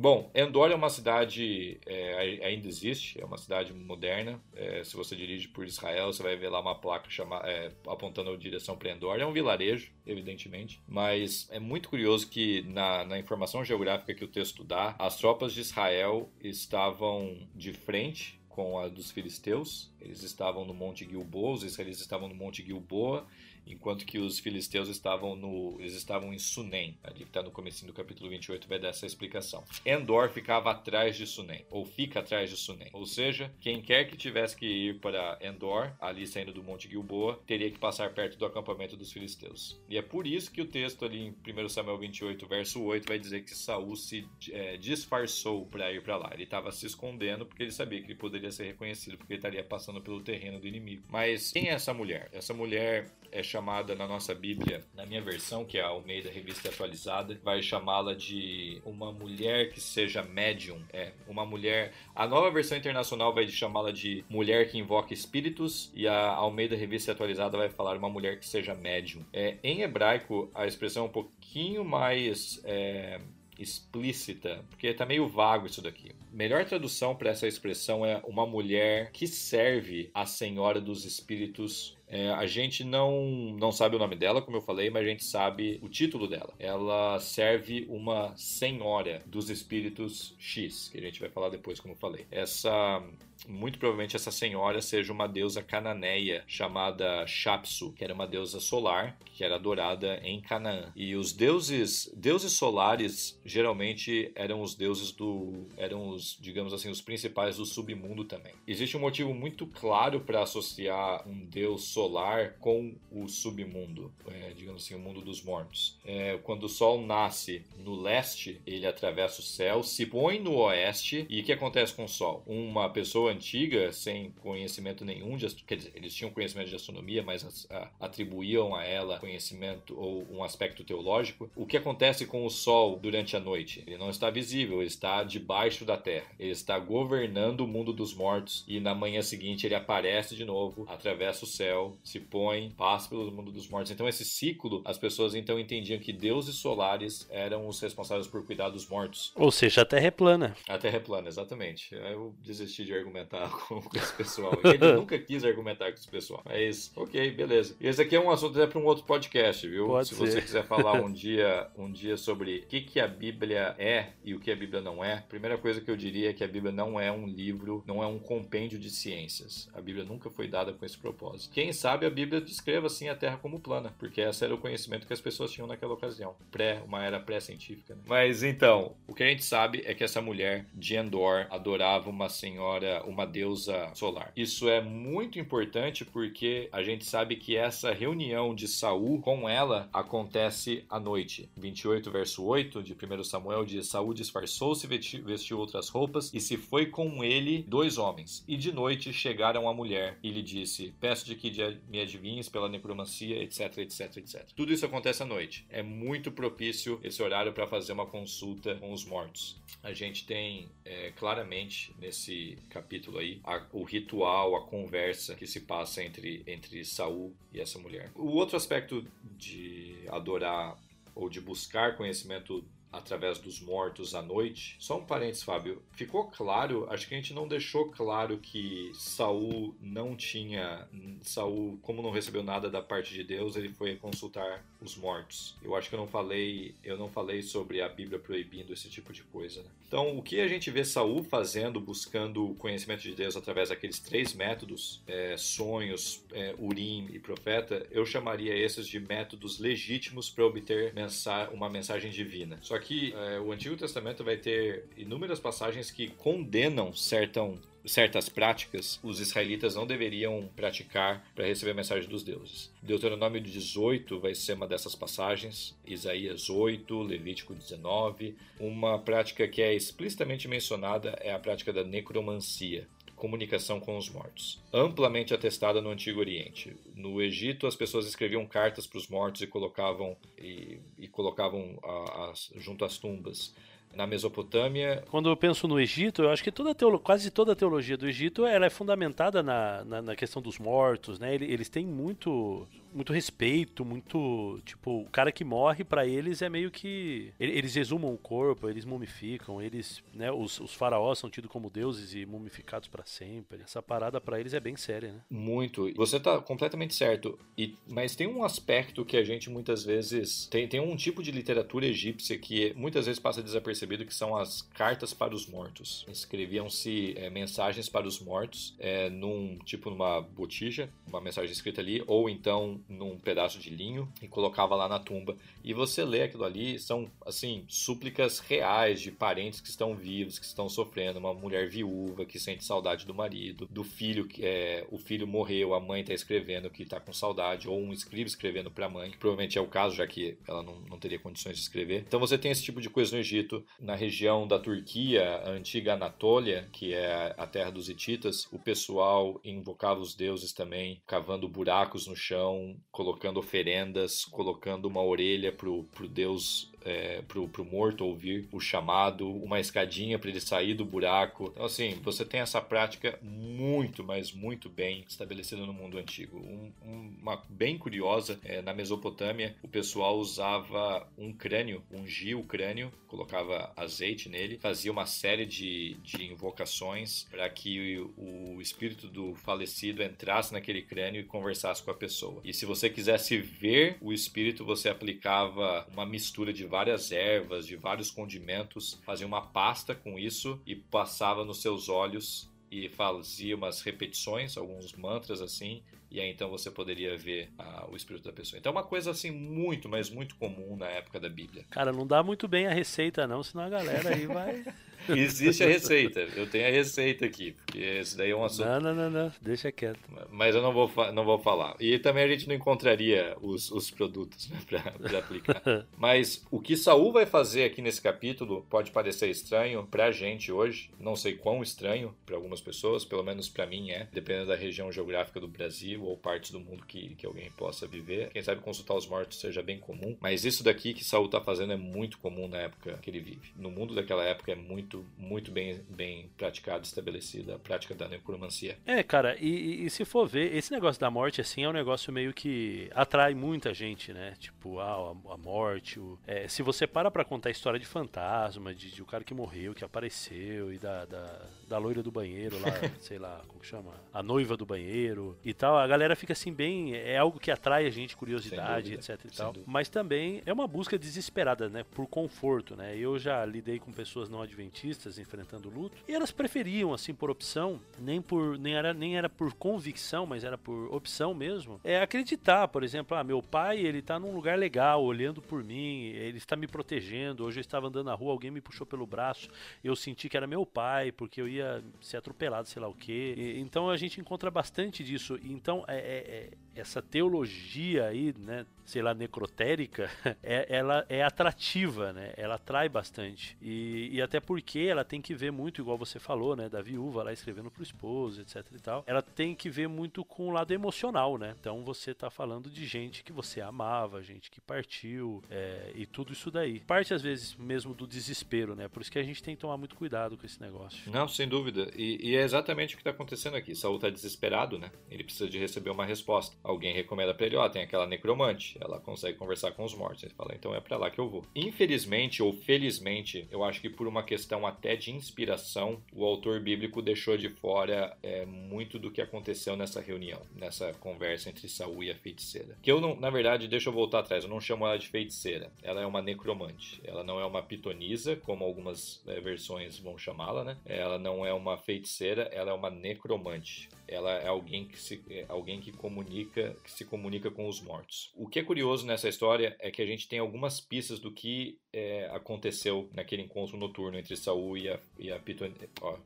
[0.00, 4.40] Bom, Endor é uma cidade, é, ainda existe, é uma cidade moderna.
[4.54, 8.30] É, se você dirige por Israel, você vai ver lá uma placa chama, é, apontando
[8.30, 9.18] a direção para Endor.
[9.18, 14.28] É um vilarejo, evidentemente, mas é muito curioso que na, na, informação geográfica que o
[14.28, 19.92] texto dá, as tropas de Israel estavam de frente com a dos filisteus.
[20.00, 23.26] Eles estavam no Monte Gilboa, os israelitas estavam no Monte Gilboa
[23.68, 26.98] enquanto que os filisteus estavam no eles estavam em Sunem.
[27.02, 29.64] Ali está no começo do capítulo 28 vai dar essa explicação.
[29.84, 32.88] Endor ficava atrás de Sunem, ou fica atrás de Sunem.
[32.92, 37.40] Ou seja, quem quer que tivesse que ir para Endor, ali saindo do Monte Gilboa,
[37.46, 39.80] teria que passar perto do acampamento dos filisteus.
[39.88, 43.18] E é por isso que o texto ali em 1 Samuel 28, verso 8, vai
[43.18, 46.30] dizer que Saul se é, disfarçou para ir para lá.
[46.32, 49.64] Ele estava se escondendo porque ele sabia que ele poderia ser reconhecido porque ele estaria
[49.64, 51.04] passando pelo terreno do inimigo.
[51.08, 52.28] Mas quem é essa mulher?
[52.32, 56.68] Essa mulher é chamada na nossa Bíblia, na minha versão, que é a Almeida Revista
[56.68, 60.82] Atualizada, vai chamá-la de uma mulher que seja médium.
[60.92, 61.92] É, uma mulher.
[62.14, 67.12] A nova versão internacional vai chamá-la de mulher que invoca espíritos e a Almeida Revista
[67.12, 69.24] Atualizada vai falar uma mulher que seja médium.
[69.32, 72.60] É, em hebraico, a expressão é um pouquinho mais.
[72.64, 73.20] É,
[73.58, 76.12] explícita, porque tá meio vago isso daqui.
[76.32, 82.30] Melhor tradução para essa expressão é uma mulher que serve a Senhora dos Espíritos é,
[82.30, 85.78] a gente não, não sabe o nome dela, como eu falei, mas a gente sabe
[85.82, 86.54] o título dela.
[86.58, 91.98] Ela serve uma senhora dos espíritos X, que a gente vai falar depois, como eu
[91.98, 92.26] falei.
[92.30, 93.02] Essa
[93.48, 99.16] muito provavelmente essa senhora seja uma deusa cananeia chamada Shapsu, que era uma deusa solar
[99.38, 100.92] que era adorada em Canaã.
[100.96, 107.00] E os deuses, deuses solares geralmente eram os deuses do eram os, digamos assim, os
[107.00, 108.52] principais do submundo também.
[108.66, 114.82] Existe um motivo muito claro para associar um deus solar com o submundo, é, digamos
[114.82, 115.96] assim, o mundo dos mortos.
[116.04, 121.24] É, quando o sol nasce no leste, ele atravessa o céu, se põe no oeste
[121.30, 122.42] e o que acontece com o sol?
[122.44, 127.66] Uma pessoa antiga, sem conhecimento nenhum, de, quer dizer, eles tinham conhecimento de astronomia, mas
[128.00, 131.50] atribuíam a ela conhecimento ou um aspecto teológico.
[131.54, 133.82] O que acontece com o Sol durante a noite?
[133.86, 136.26] Ele não está visível, ele está debaixo da Terra.
[136.38, 140.84] Ele está governando o mundo dos mortos e na manhã seguinte ele aparece de novo,
[140.88, 143.92] atravessa o céu, se põe, passa pelo mundo dos mortos.
[143.92, 148.70] Então esse ciclo, as pessoas então entendiam que deuses solares eram os responsáveis por cuidar
[148.70, 149.32] dos mortos.
[149.36, 150.56] Ou seja, a Terra é plana.
[150.68, 151.94] A Terra é plana, exatamente.
[151.94, 154.58] Eu desisti de argumentar argumentar com, esse pessoal.
[154.64, 156.42] Ele nunca quis argumentar com esse pessoal.
[156.44, 157.76] Mas, ok, beleza.
[157.80, 159.86] E esse aqui é um assunto até para um outro podcast, viu?
[159.86, 160.26] Pode Se ser.
[160.26, 164.34] você quiser falar um dia, um dia sobre o que, que a Bíblia é e
[164.34, 166.48] o que a Bíblia não é, a primeira coisa que eu diria é que a
[166.48, 169.68] Bíblia não é um livro, não é um compêndio de ciências.
[169.74, 171.52] A Bíblia nunca foi dada com esse propósito.
[171.52, 175.06] Quem sabe a Bíblia descreva assim a Terra como plana, porque esse era o conhecimento
[175.06, 176.34] que as pessoas tinham naquela ocasião.
[176.50, 177.94] Pré, uma era pré-científica.
[177.94, 178.02] Né?
[178.06, 182.28] Mas então, o que a gente sabe é que essa mulher de Endor adorava uma
[182.28, 184.32] senhora, uma deusa solar.
[184.36, 189.88] Isso é muito importante porque a gente sabe que essa reunião de Saul com ela
[189.92, 191.48] acontece à noite.
[191.56, 196.86] 28 verso 8 de 1 Samuel diz: Saul disfarçou-se, vestiu outras roupas e se foi
[196.86, 198.44] com ele dois homens.
[198.46, 201.52] E de noite chegaram a mulher e lhe disse: Peço-te que
[201.88, 204.46] me adivinhes pela necromancia, etc, etc, etc.
[204.54, 205.66] Tudo isso acontece à noite.
[205.68, 209.56] É muito propício esse horário para fazer uma consulta com os mortos.
[209.82, 215.46] A gente tem é, claramente nesse capítulo capítulo aí, a, o ritual, a conversa que
[215.46, 218.10] se passa entre, entre Saul e essa mulher.
[218.14, 219.04] O outro aspecto
[219.36, 220.76] de adorar
[221.14, 224.76] ou de buscar conhecimento através dos mortos à noite.
[224.78, 225.82] Só um parênteses, Fábio.
[225.92, 230.88] Ficou claro, acho que a gente não deixou claro que Saul não tinha.
[231.22, 235.56] Saul, como não recebeu nada da parte de Deus, ele foi consultar os mortos.
[235.62, 239.12] Eu acho que eu não falei, eu não falei sobre a Bíblia proibindo esse tipo
[239.12, 239.62] de coisa.
[239.62, 239.68] Né?
[239.86, 243.98] Então, o que a gente vê Saul fazendo, buscando o conhecimento de Deus através daqueles
[243.98, 250.44] três métodos, é, sonhos, é, urim e profeta, eu chamaria esses de métodos legítimos para
[250.44, 252.58] obter mensa uma mensagem divina.
[252.62, 259.00] Só que é, o Antigo Testamento vai ter inúmeras passagens que condenam certão, certas práticas
[259.02, 262.70] os israelitas não deveriam praticar para receber a mensagem dos deuses.
[262.82, 268.36] Deuteronômio 18 vai ser uma dessas passagens, Isaías 8, Levítico 19.
[268.60, 272.86] Uma prática que é explicitamente mencionada é a prática da necromancia
[273.18, 274.58] comunicação com os mortos.
[274.72, 276.74] Amplamente atestada no Antigo Oriente.
[276.94, 281.88] No Egito, as pessoas escreviam cartas para os mortos e colocavam, e, e colocavam a,
[281.88, 283.54] a, junto às tumbas
[283.94, 285.02] na Mesopotâmia.
[285.10, 286.98] Quando eu penso no Egito, eu acho que toda teolo...
[286.98, 291.18] quase toda a teologia do Egito ela é fundamentada na, na, na questão dos mortos,
[291.18, 291.34] né?
[291.34, 292.66] Eles têm muito
[292.98, 294.60] muito respeito, muito.
[294.64, 297.32] Tipo, o cara que morre para eles é meio que.
[297.38, 300.02] Eles exumam o corpo, eles mumificam, eles.
[300.12, 303.62] né Os, os faraós são tidos como deuses e mumificados para sempre.
[303.62, 305.20] Essa parada para eles é bem séria, né?
[305.30, 305.92] Muito.
[305.94, 307.38] Você tá completamente certo.
[307.56, 310.46] E, mas tem um aspecto que a gente muitas vezes.
[310.46, 314.60] Tem, tem um tipo de literatura egípcia que muitas vezes passa desapercebido, que são as
[314.60, 316.04] cartas para os mortos.
[316.08, 322.02] Escreviam-se é, mensagens para os mortos é, num tipo numa botija, uma mensagem escrita ali,
[322.06, 325.36] ou então num pedaço de linho e colocava lá na tumba.
[325.62, 330.46] E você lê aquilo ali, são assim, súplicas reais de parentes que estão vivos, que
[330.46, 334.98] estão sofrendo, uma mulher viúva que sente saudade do marido, do filho que é, o
[334.98, 338.86] filho morreu, a mãe está escrevendo que está com saudade, ou um escriba escrevendo para
[338.86, 341.62] a mãe, que provavelmente é o caso, já que ela não, não teria condições de
[341.62, 342.04] escrever.
[342.06, 345.94] Então você tem esse tipo de coisa no Egito, na região da Turquia, a antiga
[345.94, 352.06] Anatólia, que é a terra dos hititas, o pessoal invocava os deuses também, cavando buracos
[352.06, 358.48] no chão, colocando oferendas, colocando uma orelha pro, pro deus é, pro, pro morto ouvir
[358.50, 361.50] o chamado, uma escadinha para ele sair do buraco.
[361.52, 366.38] Então, assim, você tem essa prática muito, mas muito bem estabelecida no mundo antigo.
[366.38, 366.72] Um,
[367.20, 373.72] uma bem curiosa, é, na Mesopotâmia, o pessoal usava um crânio, ungia o crânio, colocava
[373.76, 380.02] azeite nele, fazia uma série de, de invocações para que o, o espírito do falecido
[380.02, 382.40] entrasse naquele crânio e conversasse com a pessoa.
[382.44, 386.77] E se você quisesse ver o espírito, você aplicava uma mistura de várias
[387.10, 392.88] ervas, de vários condimentos, fazia uma pasta com isso e passava nos seus olhos e
[392.88, 398.24] fazia umas repetições, alguns mantras assim, e aí então você poderia ver ah, o espírito
[398.24, 398.58] da pessoa.
[398.58, 401.64] Então é uma coisa assim muito, mas muito comum na época da Bíblia.
[401.70, 404.64] Cara, não dá muito bem a receita não, senão a galera aí vai
[405.16, 406.20] Existe a receita.
[406.36, 408.66] Eu tenho a receita aqui, porque esse daí é um assunto.
[408.66, 409.32] Não, não, não, não.
[409.40, 410.00] deixa quieto.
[410.30, 411.76] Mas eu não vou, não vou falar.
[411.80, 414.58] E também a gente não encontraria os, os produtos né,
[415.00, 415.62] para aplicar.
[415.96, 420.90] Mas o que Saul vai fazer aqui nesse capítulo pode parecer estranho pra gente hoje.
[420.98, 424.90] Não sei quão estranho para algumas pessoas, pelo menos para mim é, dependendo da região
[424.90, 428.30] geográfica do Brasil ou partes do mundo que, que alguém possa viver.
[428.30, 430.16] Quem sabe consultar os mortos seja bem comum.
[430.20, 433.52] Mas isso daqui que Saul tá fazendo é muito comum na época que ele vive.
[433.56, 438.08] No mundo daquela época é muito muito, muito bem, bem praticada, estabelecida a prática da
[438.08, 438.78] necromancia.
[438.86, 442.12] É, cara, e, e, se for ver, esse negócio da morte, assim, é um negócio
[442.12, 444.34] meio que atrai muita gente, né?
[444.38, 445.98] Tipo, ah, a, a morte.
[445.98, 449.24] O, é, se você para pra contar a história de fantasma, de, de o cara
[449.24, 453.60] que morreu, que apareceu, e da, da, da loira do banheiro lá, sei lá, como
[453.60, 453.92] que chama?
[454.12, 456.94] A noiva do banheiro e tal, a galera fica assim bem.
[456.94, 459.54] É algo que atrai a gente, curiosidade, etc e tal.
[459.66, 461.84] Mas também é uma busca desesperada, né?
[461.84, 462.96] Por conforto, né?
[462.96, 465.96] Eu já lidei com pessoas não adventistas enfrentando luto.
[466.08, 470.44] E elas preferiam, assim, por opção, nem por nem era, nem era por convicção, mas
[470.44, 474.58] era por opção mesmo, é acreditar, por exemplo, ah, meu pai, ele tá num lugar
[474.58, 477.44] legal, olhando por mim, ele está me protegendo.
[477.44, 479.48] Hoje eu estava andando na rua, alguém me puxou pelo braço,
[479.82, 481.57] eu senti que era meu pai, porque eu ia
[482.00, 483.34] ser atropelado, sei lá o quê.
[483.36, 485.38] E, então a gente encontra bastante disso.
[485.42, 490.10] Então, é, é, é essa teologia aí, né, sei lá, necrotérica,
[490.42, 492.32] é, ela é atrativa, né?
[492.38, 493.54] Ela atrai bastante.
[493.60, 496.70] E, e até porque ela tem que ver muito, igual você falou, né?
[496.70, 499.04] Da viúva lá escrevendo pro esposo, etc e tal.
[499.06, 501.54] Ela tem que ver muito com o lado emocional, né?
[501.60, 506.32] Então você tá falando de gente que você amava, gente que partiu, é, e tudo
[506.32, 506.80] isso daí.
[506.80, 508.88] Parte às vezes mesmo do desespero, né?
[508.88, 511.12] Por isso que a gente tem que tomar muito cuidado com esse negócio.
[511.12, 511.90] Não, sem dúvida.
[511.94, 513.74] E, e é exatamente o que tá acontecendo aqui.
[513.74, 514.90] Saul tá desesperado, né?
[515.10, 516.56] Ele precisa de receber uma resposta.
[516.64, 520.22] Alguém recomenda pra ele, ó, oh, tem aquela necromante ela consegue conversar com os mortos.
[520.22, 521.44] Ele fala, então é para lá que eu vou.
[521.54, 527.02] Infelizmente ou felizmente, eu acho que por uma questão até de inspiração, o autor bíblico
[527.02, 532.10] deixou de fora é, muito do que aconteceu nessa reunião, nessa conversa entre Saul e
[532.10, 532.76] a feiticeira.
[532.82, 535.70] Que eu não, na verdade, deixa eu voltar atrás, eu não chamo ela de feiticeira.
[535.82, 537.00] Ela é uma necromante.
[537.04, 540.76] Ela não é uma pitonisa, como algumas é, versões vão chamá-la, né?
[540.84, 545.44] Ela não é uma feiticeira, ela é uma necromante ela é alguém que se é
[545.48, 548.32] alguém que comunica que se comunica com os mortos.
[548.34, 551.78] O que é curioso nessa história é que a gente tem algumas pistas do que
[551.92, 555.70] é, aconteceu naquele encontro noturno entre Saul e a, e a Piton...
[556.00, 556.16] Ó,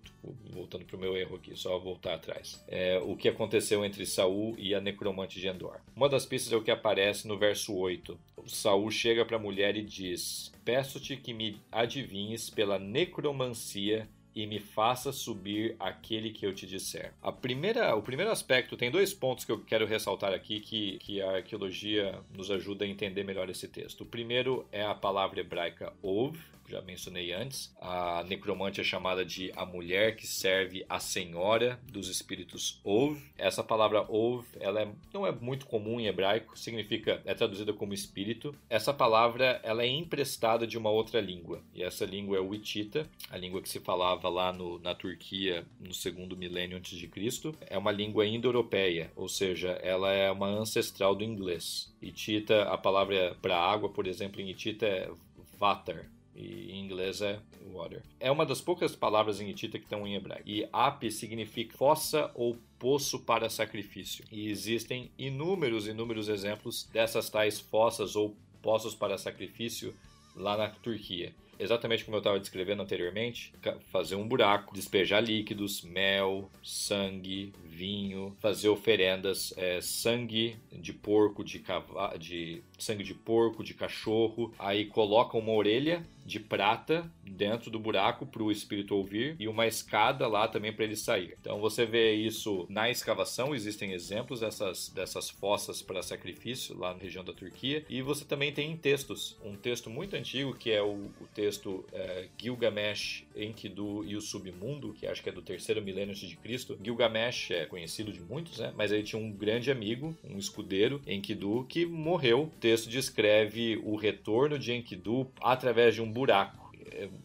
[0.51, 2.62] voltando para o meu erro aqui, só voltar atrás.
[2.68, 5.81] É, o que aconteceu entre Saul e a necromante de Endor.
[5.97, 8.18] Uma das pistas é o que aparece no verso 8.
[8.47, 14.59] Saul chega para a mulher e diz: Peço-te que me adivinhes pela necromancia e me
[14.59, 17.12] faça subir aquele que eu te disser.
[17.23, 21.21] A primeira, o primeiro aspecto tem dois pontos que eu quero ressaltar aqui que, que
[21.21, 24.03] a arqueologia nos ajuda a entender melhor esse texto.
[24.03, 27.75] O primeiro é a palavra hebraica ov, já mencionei antes.
[27.81, 33.20] A necromante é chamada de a mulher que serve a senhora dos espíritos Ov.
[33.37, 37.94] Essa palavra Ov, ela é, não é muito comum em hebraico, significa, é traduzida como
[37.94, 38.55] espírito.
[38.68, 43.09] Essa palavra, ela é emprestada de uma outra língua, e essa língua é o Hitita,
[43.31, 47.55] a língua que se falava lá no, na Turquia no segundo milênio antes de Cristo.
[47.68, 51.92] É uma língua indo-europeia, ou seja, ela é uma ancestral do inglês.
[52.01, 55.11] Hitita, a palavra para água, por exemplo, em Hitita é
[55.59, 57.38] Vatar, e em inglês é
[57.73, 58.03] water.
[58.18, 60.49] É uma das poucas palavras em hitita que estão em hebraico.
[60.49, 64.25] E ap significa fossa ou poço para sacrifício.
[64.31, 69.95] E existem inúmeros, inúmeros exemplos dessas tais fossas ou poços para sacrifício
[70.35, 73.53] lá na Turquia exatamente como eu estava descrevendo anteriormente,
[73.90, 81.59] fazer um buraco, despejar líquidos, mel, sangue, vinho, fazer oferendas, é, sangue de porco, de,
[81.59, 87.79] cavalo, de sangue de porco, de cachorro, aí coloca uma orelha de prata dentro do
[87.79, 91.37] buraco para o espírito ouvir e uma escada lá também para ele sair.
[91.40, 97.01] Então você vê isso na escavação, existem exemplos dessas, dessas fossas para sacrifício lá na
[97.01, 99.37] região da Turquia e você também tem em textos.
[99.44, 101.51] Um texto muito antigo que é o, o texto
[101.92, 106.36] é, Gilgamesh, Enkidu e o Submundo, que acho que é do terceiro milênio antes de
[106.36, 106.78] Cristo.
[106.82, 108.72] Gilgamesh é conhecido de muitos, né?
[108.76, 112.44] mas ele tinha um grande amigo, um escudeiro, Enkidu, que morreu.
[112.44, 116.62] O texto descreve o retorno de Enkidu através de um buraco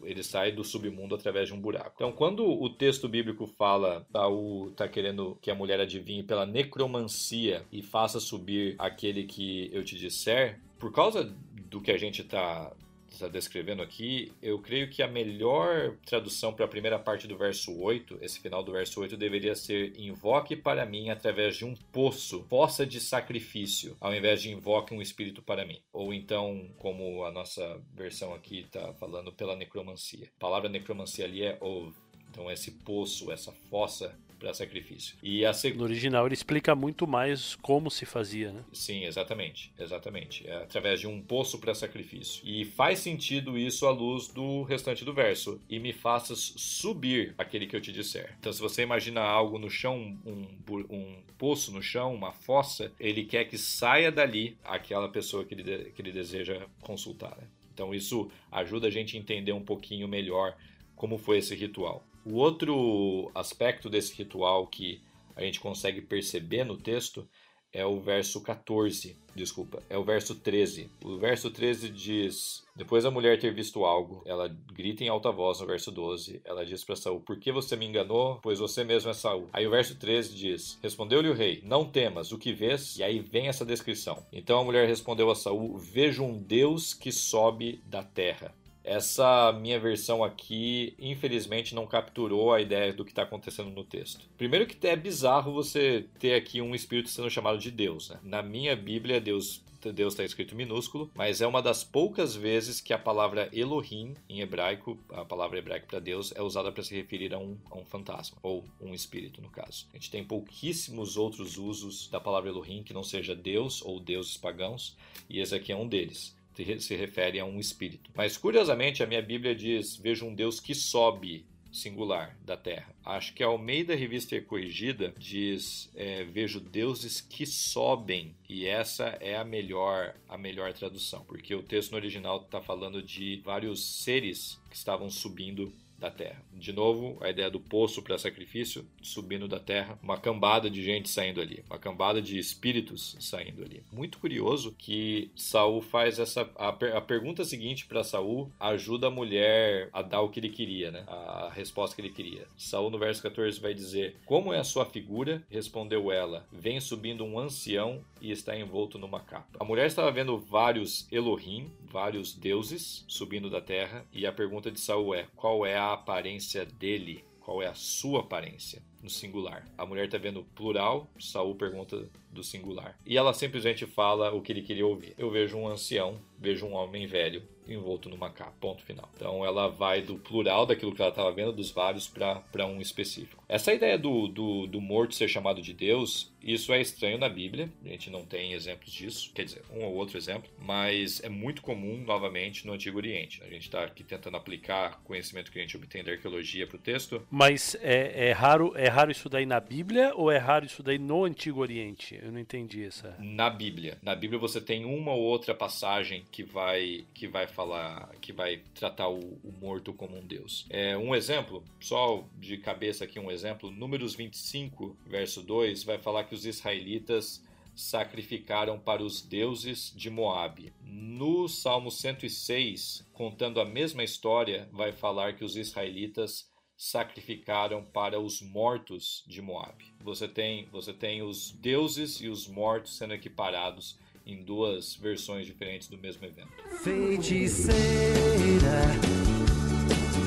[0.02, 1.92] ele sai do submundo através de um buraco.
[1.94, 7.64] Então, quando o texto bíblico fala, Saul está querendo que a mulher adivinhe pela necromancia
[7.70, 11.24] e faça subir aquele que eu te disser, por causa
[11.68, 12.72] do que a gente está
[13.18, 17.76] está descrevendo aqui, eu creio que a melhor tradução para a primeira parte do verso
[17.76, 22.44] 8, esse final do verso 8, deveria ser: Invoque para mim através de um poço,
[22.48, 25.80] fossa de sacrifício, ao invés de invoque um espírito para mim.
[25.92, 30.30] Ou então, como a nossa versão aqui está falando, pela necromancia.
[30.36, 31.92] A palavra necromancia ali é Ov.
[32.30, 35.16] Então, esse poço, essa fossa para sacrifício.
[35.22, 35.76] E a seg...
[35.76, 38.64] No original ele explica muito mais como se fazia, né?
[38.72, 40.46] Sim, exatamente, exatamente.
[40.48, 42.42] É através de um poço para sacrifício.
[42.44, 45.60] E faz sentido isso à luz do restante do verso.
[45.68, 48.36] E me faças subir aquele que eu te disser.
[48.38, 50.46] Então, se você imagina algo no chão, um,
[50.90, 55.90] um poço no chão, uma fossa, ele quer que saia dali aquela pessoa que ele,
[55.90, 57.36] que ele deseja consultar.
[57.38, 57.46] Né?
[57.72, 60.56] Então, isso ajuda a gente a entender um pouquinho melhor
[60.96, 62.04] como foi esse ritual.
[62.24, 65.00] O outro aspecto desse ritual que
[65.34, 67.28] a gente consegue perceber no texto
[67.72, 70.90] é o verso 14, desculpa, é o verso 13.
[71.04, 75.60] O verso 13 diz: Depois da mulher ter visto algo, ela grita em alta voz
[75.60, 76.40] no verso 12.
[76.44, 78.40] Ela diz para Saul: Por que você me enganou?
[78.42, 79.48] Pois você mesmo é Saul.
[79.52, 82.96] Aí o verso 13 diz: Respondeu-lhe o rei: Não temas, o que vês?
[82.96, 84.26] E aí vem essa descrição.
[84.32, 88.54] Então a mulher respondeu a Saul: Vejo um Deus que sobe da terra.
[88.88, 94.24] Essa minha versão aqui, infelizmente, não capturou a ideia do que está acontecendo no texto.
[94.38, 98.08] Primeiro que é bizarro você ter aqui um espírito sendo chamado de Deus.
[98.08, 98.18] Né?
[98.22, 102.92] Na minha Bíblia, Deus Deus está escrito minúsculo, mas é uma das poucas vezes que
[102.92, 107.32] a palavra Elohim, em hebraico, a palavra hebraica para Deus, é usada para se referir
[107.32, 109.86] a um, a um, fantasma, ou um espírito, no caso.
[109.92, 114.36] A gente tem pouquíssimos outros usos da palavra Elohim que não seja Deus ou deuses
[114.36, 114.96] pagãos,
[115.30, 116.36] e esse aqui é um deles
[116.80, 118.10] se refere a um espírito.
[118.14, 122.94] Mas curiosamente, a minha Bíblia diz: Veja um Deus que sobe singular da terra.
[123.04, 129.36] Acho que a Almeida Revista Corrigida diz é, vejo deuses que sobem e essa é
[129.36, 134.58] a melhor a melhor tradução porque o texto no original está falando de vários seres
[134.70, 136.42] que estavam subindo da terra.
[136.52, 141.08] De novo, a ideia do poço para sacrifício subindo da terra, uma cambada de gente
[141.08, 143.82] saindo ali, uma cambada de espíritos saindo ali.
[143.92, 149.88] Muito curioso que Saul faz essa a, a pergunta seguinte para Saul ajuda a mulher
[149.92, 151.04] a dar o que ele queria, né?
[151.06, 152.46] A resposta que ele queria.
[152.56, 157.24] Saul no verso 14 vai dizer: "Como é a sua figura?" Respondeu ela: "Vem subindo
[157.24, 163.04] um ancião e está envolto numa capa." A mulher estava vendo vários Elohim, vários deuses
[163.08, 167.62] subindo da terra, e a pergunta de Saul é: "Qual é a aparência dele, qual
[167.62, 169.66] é a sua aparência no singular.
[169.76, 172.94] A mulher está vendo plural, Saul pergunta do singular.
[173.06, 175.14] E ela simplesmente fala o que ele queria ouvir.
[175.16, 177.42] Eu vejo um ancião, vejo um homem velho
[177.72, 178.54] envolto numa capa.
[178.60, 179.08] Ponto final.
[179.14, 183.42] Então ela vai do plural daquilo que ela estava vendo, dos vários, para um específico.
[183.48, 187.70] Essa ideia do, do, do, morto ser chamado de Deus, isso é estranho na Bíblia.
[187.84, 191.62] A gente não tem exemplos disso, quer dizer, um ou outro exemplo, mas é muito
[191.62, 193.42] comum, novamente, no Antigo Oriente.
[193.42, 196.80] A gente está aqui tentando aplicar conhecimento que a gente obtém da arqueologia para o
[196.80, 197.22] texto.
[197.30, 200.98] Mas é, é, raro, é raro isso daí na Bíblia ou é raro isso daí
[200.98, 202.18] no Antigo Oriente?
[202.20, 203.14] Eu não entendi essa.
[203.20, 203.98] Na Bíblia.
[204.02, 208.60] Na Bíblia você tem uma ou outra passagem que vai, que vai falar, que vai
[208.74, 210.66] tratar o, o morto como um deus.
[210.68, 216.24] É, um exemplo, só de cabeça aqui um exemplo, Números 25, verso 2, vai falar
[216.24, 217.46] que os israelitas
[217.78, 220.72] sacrificaram para os deuses de Moabe.
[220.82, 228.40] No Salmo 106, contando a mesma história, vai falar que os israelitas sacrificaram para os
[228.40, 229.92] mortos de Moabe.
[230.00, 235.88] Você tem, você tem os deuses e os mortos sendo equiparados em duas versões diferentes
[235.88, 236.52] do mesmo evento.
[236.84, 237.72] Feiticeira,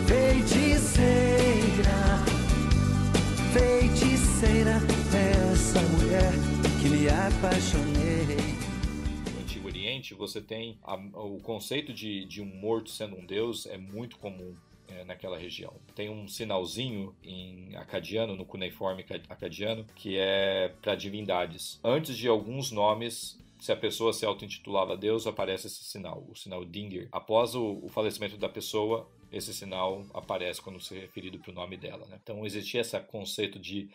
[0.06, 1.22] feiticeira,
[3.54, 4.74] feiticeira,
[5.54, 6.34] essa mulher
[6.82, 8.36] que me apaixonei.
[9.34, 13.66] No Antigo Oriente, você tem a, o conceito de, de um morto sendo um deus
[13.68, 14.54] é muito comum
[14.92, 15.74] é, naquela região.
[15.96, 21.80] Tem um sinalzinho em acadiano, no cuneiforme acadiano, que é para divindades.
[21.84, 26.66] Antes de alguns nomes se a pessoa se auto-intitulava Deus, aparece esse sinal, o sinal
[26.66, 27.08] Dinger.
[27.12, 31.78] Após o, falecimento da pessoa, esse sinal aparece quando se é referido para o nome
[31.78, 32.08] dela.
[32.08, 32.20] Né?
[32.24, 33.88] Então existia esse conceito de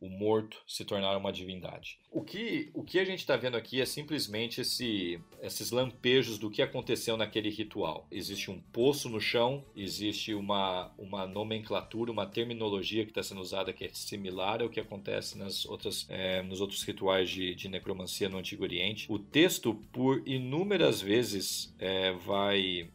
[0.00, 1.98] o morto se tornar uma divindade.
[2.10, 6.50] O que, o que a gente está vendo aqui é simplesmente esse, esses lampejos do
[6.50, 8.06] que aconteceu naquele ritual.
[8.10, 13.72] Existe um poço no chão, existe uma, uma nomenclatura, uma terminologia que está sendo usada
[13.72, 18.28] que é similar ao que acontece nas outras, é, nos outros rituais de, de, necromancia
[18.28, 19.06] no Antigo Oriente.
[19.10, 22.88] O texto, por inúmeras vezes, é, vai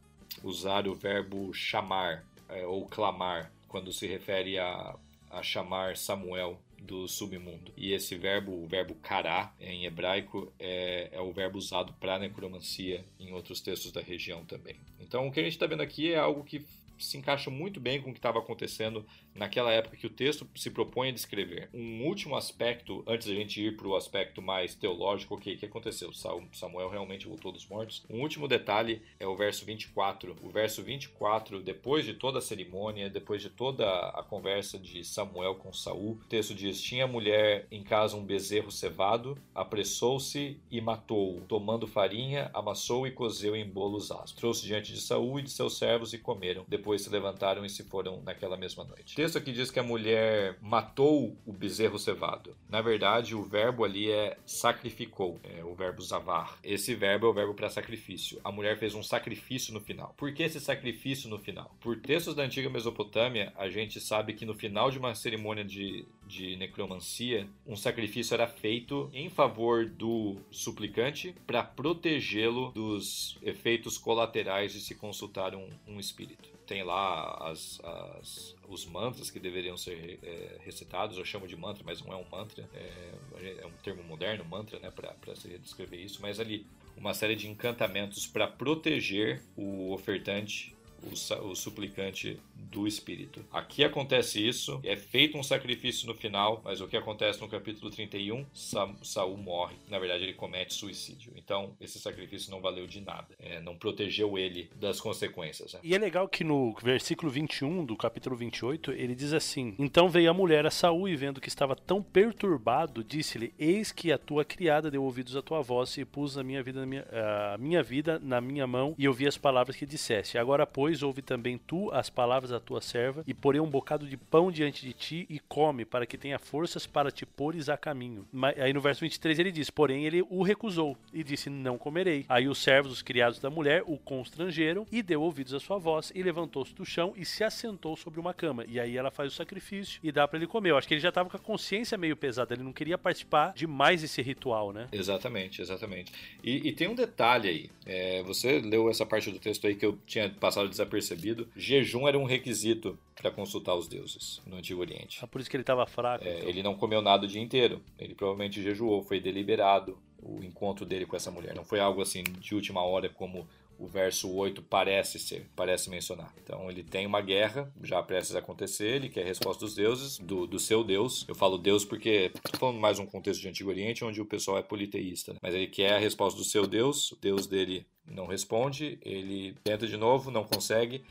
[0.43, 4.95] usar o verbo chamar é, ou clamar quando se refere a,
[5.29, 7.71] a chamar Samuel do submundo.
[7.77, 13.05] E esse verbo, o verbo kará, em hebraico, é, é o verbo usado para necromancia
[13.19, 14.75] em outros textos da região também.
[14.99, 16.65] Então, o que a gente está vendo aqui é algo que
[17.05, 20.69] se encaixa muito bem com o que estava acontecendo naquela época que o texto se
[20.69, 21.69] propõe a descrever.
[21.73, 25.65] Um último aspecto, antes da gente ir para o aspecto mais teológico, o okay, que
[25.65, 26.11] aconteceu?
[26.13, 28.03] Samuel realmente voltou dos mortos.
[28.09, 30.35] Um último detalhe é o verso 24.
[30.41, 35.55] O verso 24, depois de toda a cerimônia, depois de toda a conversa de Samuel
[35.55, 41.41] com Saul, o texto diz: Tinha mulher em casa um bezerro cevado, apressou-se e matou-o,
[41.41, 44.33] tomando farinha, amassou e cozeu em bolos ásperos.
[44.33, 46.65] Trouxe diante de Saul e de seus servos e comeram.
[46.67, 50.57] Depois se levantaram e se foram naquela mesma noite texto aqui diz que a mulher
[50.61, 52.57] matou o bezerro cevado.
[52.69, 56.59] Na verdade, o verbo ali é sacrificou, é o verbo zavar.
[56.61, 58.41] Esse verbo é o verbo para sacrifício.
[58.43, 60.13] A mulher fez um sacrifício no final.
[60.17, 61.73] Por que esse sacrifício no final?
[61.79, 66.05] Por textos da antiga Mesopotâmia, a gente sabe que no final de uma cerimônia de,
[66.27, 74.73] de necromancia, um sacrifício era feito em favor do suplicante para protegê-lo dos efeitos colaterais
[74.73, 80.19] de se consultar um, um espírito tem lá as, as, os mantras que deveriam ser
[80.23, 84.03] é, recitados, eu chamo de mantra, mas não é um mantra, é, é um termo
[84.03, 85.13] moderno, mantra, né, para
[85.59, 92.39] descrever isso, mas ali uma série de encantamentos para proteger o ofertante o, o suplicante
[92.55, 93.45] do espírito.
[93.51, 97.91] Aqui acontece isso, é feito um sacrifício no final, mas o que acontece no capítulo
[97.91, 98.45] 31?
[98.53, 99.75] Sa Saul morre.
[99.89, 101.33] Na verdade, ele comete suicídio.
[101.43, 103.27] Então, esse sacrifício não valeu de nada.
[103.37, 105.73] É, não protegeu ele das consequências.
[105.73, 105.79] Né?
[105.83, 110.31] E é legal que no versículo 21 do capítulo 28, ele diz assim: Então veio
[110.31, 114.45] a mulher a Saul e vendo que estava tão perturbado, disse-lhe: Eis que a tua
[114.45, 117.05] criada deu ouvidos à tua voz e pus a minha vida na minha,
[117.53, 120.37] a minha vida na minha mão e ouvi as palavras que disseste.
[120.37, 124.15] Agora, pois, ouve também tu as palavras da tua serva, e porei um bocado de
[124.15, 128.25] pão diante de ti, e come, para que tenha forças para te pôres a caminho.
[128.31, 132.25] Mas, aí no verso 23 ele diz: Porém ele o recusou, e disse: Não comerei.
[132.27, 136.11] Aí os servos, os criados da mulher, o constrangeram, e deu ouvidos à sua voz,
[136.13, 138.65] e levantou-se do chão e se assentou sobre uma cama.
[138.67, 140.71] E aí ela faz o sacrifício e dá para ele comer.
[140.71, 143.53] Eu acho que ele já estava com a consciência meio pesada, ele não queria participar
[143.53, 144.87] de mais esse ritual, né?
[144.91, 146.11] Exatamente, exatamente.
[146.43, 147.69] E, e tem um detalhe aí.
[147.85, 151.47] É, você leu essa parte do texto aí que eu tinha passado desapercebido.
[151.55, 155.19] Jejum era um requisito para consultar os deuses no Antigo Oriente.
[155.21, 156.25] Ah, por isso que ele estava fraco.
[156.25, 156.49] É, então.
[156.49, 157.81] Ele não comeu nada o dia inteiro.
[157.99, 161.53] Ele provavelmente jejuou, foi deliberado o encontro dele com essa mulher.
[161.53, 163.47] Não foi algo assim de última hora como
[163.77, 166.33] o verso 8 parece ser, parece mencionar.
[166.41, 170.17] Então ele tem uma guerra já prestes a acontecer, ele quer a resposta dos deuses,
[170.19, 171.25] do, do seu Deus.
[171.27, 174.57] Eu falo Deus porque estou falando mais um contexto de Antigo Oriente onde o pessoal
[174.57, 175.39] é politeísta, né?
[175.41, 179.87] mas ele quer a resposta do seu Deus, o Deus dele não responde, ele tenta
[179.87, 181.03] de novo, não consegue,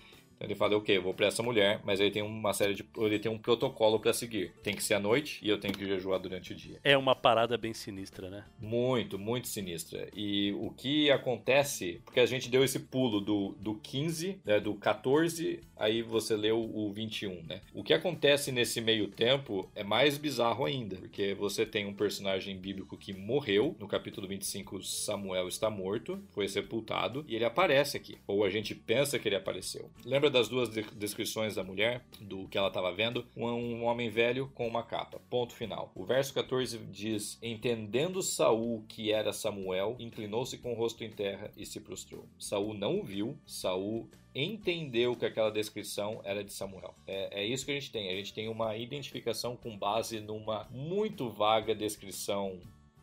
[0.43, 2.85] ele fala, ok, eu vou para essa mulher, mas ele tem uma série de.
[2.97, 4.53] Ele tem um protocolo para seguir.
[4.63, 6.79] Tem que ser à noite e eu tenho que jejuar durante o dia.
[6.83, 8.45] É uma parada bem sinistra, né?
[8.61, 10.09] Muito, muito sinistra.
[10.15, 14.75] E o que acontece, porque a gente deu esse pulo do, do 15, né, do
[14.75, 17.61] 14, aí você leu o 21, né?
[17.73, 22.57] O que acontece nesse meio tempo é mais bizarro ainda, porque você tem um personagem
[22.57, 28.19] bíblico que morreu, no capítulo 25, Samuel está morto, foi sepultado, e ele aparece aqui.
[28.27, 29.91] Ou a gente pensa que ele apareceu.
[30.05, 34.67] Lembra das duas descrições da mulher, do que ela estava vendo, um homem velho com
[34.67, 35.21] uma capa.
[35.31, 35.93] Ponto final.
[35.95, 41.53] O verso 14 diz: Entendendo Saul que era Samuel, inclinou-se com o rosto em terra
[41.57, 42.27] e se prostrou.
[42.39, 46.95] Saul não o viu, Saul entendeu que aquela descrição era de Samuel.
[47.07, 48.09] É, é, isso que a gente tem.
[48.09, 52.59] A gente tem uma identificação com base numa muito vaga descrição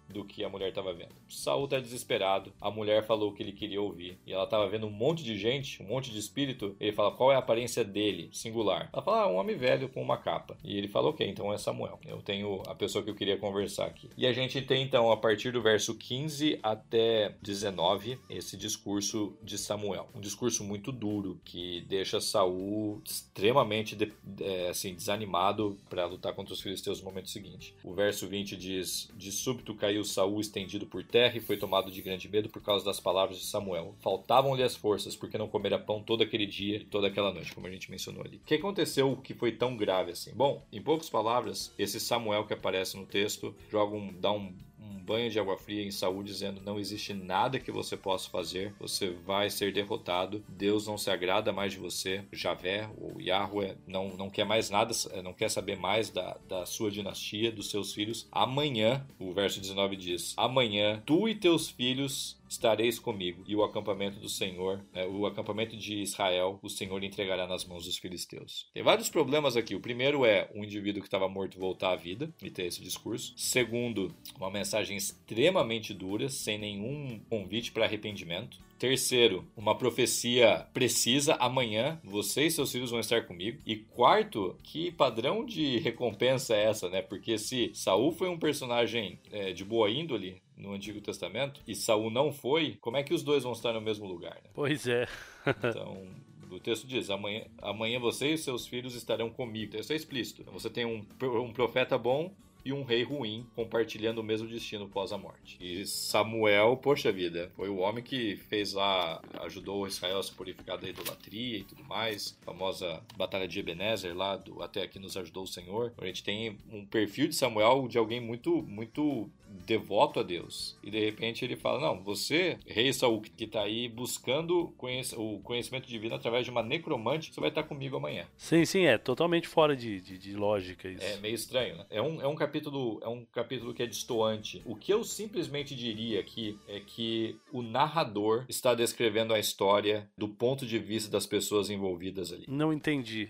[0.09, 1.15] do que a mulher estava vendo.
[1.27, 4.87] Saul tá desesperado, a mulher falou o que ele queria ouvir, e ela estava vendo
[4.87, 6.75] um monte de gente, um monte de espírito.
[6.79, 8.89] Ele fala qual é a aparência dele, singular.
[8.91, 10.57] Ela fala, ah, um homem velho com uma capa.
[10.63, 11.99] E ele fala, ok, então é Samuel.
[12.05, 14.09] Eu tenho a pessoa que eu queria conversar aqui.
[14.17, 19.57] E a gente tem então, a partir do verso 15 até 19, esse discurso de
[19.57, 20.09] Samuel.
[20.15, 26.53] Um discurso muito duro que deixa Saul extremamente de, é, assim, desanimado para lutar contra
[26.53, 27.75] os filisteus no momento seguinte.
[27.83, 32.01] O verso 20 diz: De súbito caiu Saul estendido por terra e foi tomado de
[32.01, 33.95] grande medo por causa das palavras de Samuel.
[33.99, 37.67] Faltavam-lhe as forças porque não comera pão todo aquele dia e toda aquela noite, como
[37.67, 38.37] a gente mencionou ali.
[38.37, 40.33] O que aconteceu que foi tão grave assim?
[40.33, 44.53] Bom, em poucas palavras, esse Samuel que aparece no texto joga um, dá um
[44.89, 48.73] um banho de água fria em Saul, dizendo: Não existe nada que você possa fazer,
[48.79, 54.09] você vai ser derrotado, Deus não se agrada mais de você, Javé ou Yahweh não,
[54.17, 58.27] não quer mais nada, não quer saber mais da, da sua dinastia, dos seus filhos.
[58.31, 64.19] Amanhã, o verso 19 diz: Amanhã tu e teus filhos estareis comigo, e o acampamento
[64.19, 68.67] do Senhor, é, o acampamento de Israel, o Senhor entregará nas mãos dos filisteus.
[68.73, 69.75] Tem vários problemas aqui.
[69.75, 73.33] O primeiro é um indivíduo que estava morto voltar à vida e ter esse discurso.
[73.37, 78.57] Segundo, uma mensagem extremamente dura, sem nenhum convite para arrependimento.
[78.79, 81.35] Terceiro, uma profecia precisa.
[81.35, 83.59] Amanhã você e seus filhos vão estar comigo.
[83.65, 87.01] E quarto, que padrão de recompensa é essa, né?
[87.01, 92.11] Porque se Saul foi um personagem é, de boa índole, no Antigo Testamento e Saul
[92.11, 94.35] não foi, como é que os dois vão estar no mesmo lugar?
[94.35, 94.49] Né?
[94.53, 95.07] Pois é.
[95.47, 96.05] então,
[96.51, 99.77] o texto diz: amanhã, amanhã você e seus filhos estarão comigo.
[99.77, 100.41] Isso é explícito.
[100.41, 101.05] Então, você tem um,
[101.41, 105.57] um profeta bom e um rei ruim compartilhando o mesmo destino pós a morte.
[105.59, 110.77] E Samuel, poxa vida, foi o homem que fez lá, ajudou Israel a se purificar
[110.77, 112.37] da idolatria e tudo mais.
[112.41, 115.93] A famosa Batalha de Ebenezer lá, do Até Aqui Nos Ajudou o Senhor.
[115.97, 119.29] A gente tem um perfil de Samuel de alguém muito, muito
[119.69, 120.75] devoto a Deus.
[120.83, 125.39] E de repente ele fala: Não, você, rei Saul, que está aí buscando conhec o
[125.39, 128.25] conhecimento divino através de uma necromante, você vai estar comigo amanhã.
[128.35, 131.03] Sim, sim, é totalmente fora de, de, de lógica isso.
[131.03, 131.85] É meio estranho, né?
[131.89, 134.61] É um, é um capítulo é um capítulo que é distoante.
[134.65, 140.27] O que eu simplesmente diria aqui é que o narrador está descrevendo a história do
[140.27, 142.45] ponto de vista das pessoas envolvidas ali.
[142.47, 143.29] Não entendi.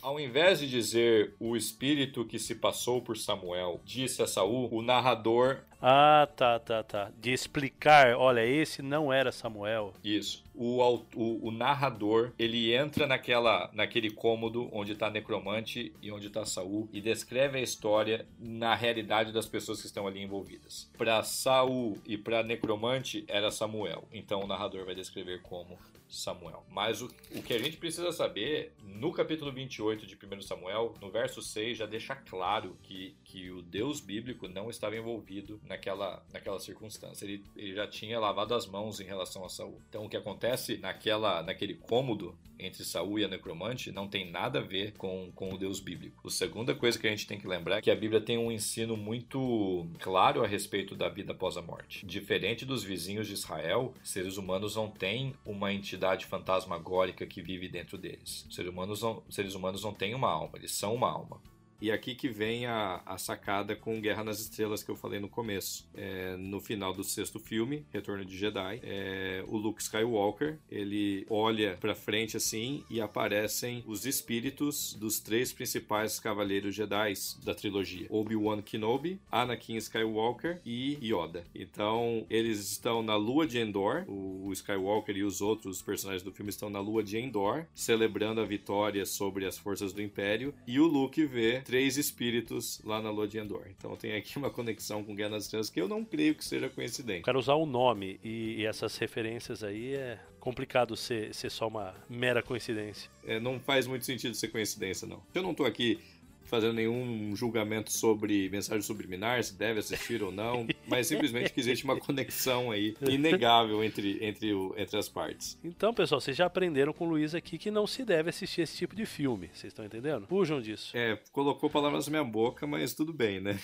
[0.00, 4.82] Ao invés de dizer o espírito que se passou por Samuel disse a Saul, o
[4.82, 7.10] narrador ah, tá, tá, tá.
[7.20, 9.94] De explicar, olha, esse não era Samuel.
[10.02, 10.44] Isso.
[10.54, 10.82] O,
[11.14, 16.88] o, o narrador, ele entra naquela, naquele cômodo onde está Necromante e onde está Saul
[16.92, 20.90] e descreve a história na realidade das pessoas que estão ali envolvidas.
[20.98, 24.08] Para Saul e para Necromante era Samuel.
[24.12, 26.64] Então o narrador vai descrever como Samuel.
[26.70, 31.10] Mas o, o que a gente precisa saber, no capítulo 28 de 1 Samuel, no
[31.10, 36.58] verso 6, já deixa claro que, que o Deus bíblico não estava envolvido naquela, naquela
[36.58, 37.24] circunstância.
[37.24, 39.80] Ele, ele já tinha lavado as mãos em relação a Saul.
[39.88, 44.58] Então o que acontece naquela, naquele cômodo entre Saul e a necromante não tem nada
[44.58, 46.26] a ver com, com o Deus bíblico.
[46.26, 48.50] A segunda coisa que a gente tem que lembrar é que a Bíblia tem um
[48.50, 52.04] ensino muito claro a respeito da vida após a morte.
[52.06, 57.98] Diferente dos vizinhos de Israel, seres humanos não têm uma entidade fantasmagórica que vive dentro
[57.98, 58.46] deles.
[58.50, 61.40] Seres humanos não, seres humanos não têm uma alma, eles são uma alma.
[61.80, 65.28] E aqui que vem a, a sacada com Guerra nas Estrelas que eu falei no
[65.28, 65.88] começo.
[65.94, 71.76] É, no final do sexto filme, Retorno de Jedi, é, o Luke Skywalker ele olha
[71.80, 77.12] para frente assim e aparecem os espíritos dos três principais cavaleiros Jedi
[77.44, 81.44] da trilogia: Obi-Wan Kenobi, Anakin Skywalker e Yoda.
[81.54, 84.04] Então eles estão na Lua de Endor.
[84.08, 88.40] O, o Skywalker e os outros personagens do filme estão na Lua de Endor, celebrando
[88.40, 90.52] a vitória sobre as forças do Império.
[90.66, 93.66] E o Luke vê três espíritos lá na Lua de Endor.
[93.76, 96.66] Então tem aqui uma conexão com Guerra nas Estrelas que eu não creio que seja
[96.66, 97.24] coincidente.
[97.24, 101.94] Quero usar o nome e, e, essas referências aí é complicado ser, ser só uma
[102.08, 103.10] mera coincidência.
[103.22, 105.22] É, não faz muito sentido ser coincidência, não.
[105.34, 106.00] Eu não tô aqui
[106.48, 111.84] fazendo nenhum julgamento sobre mensagem subliminar, se deve assistir ou não, mas simplesmente que existe
[111.84, 115.58] uma conexão aí inegável entre, entre, o, entre as partes.
[115.62, 118.76] Então, pessoal, vocês já aprenderam com o Luiz aqui que não se deve assistir esse
[118.76, 119.50] tipo de filme.
[119.52, 120.26] Vocês estão entendendo?
[120.26, 120.96] Fujam disso.
[120.96, 123.54] É, colocou palavras na minha boca, mas tudo bem, né?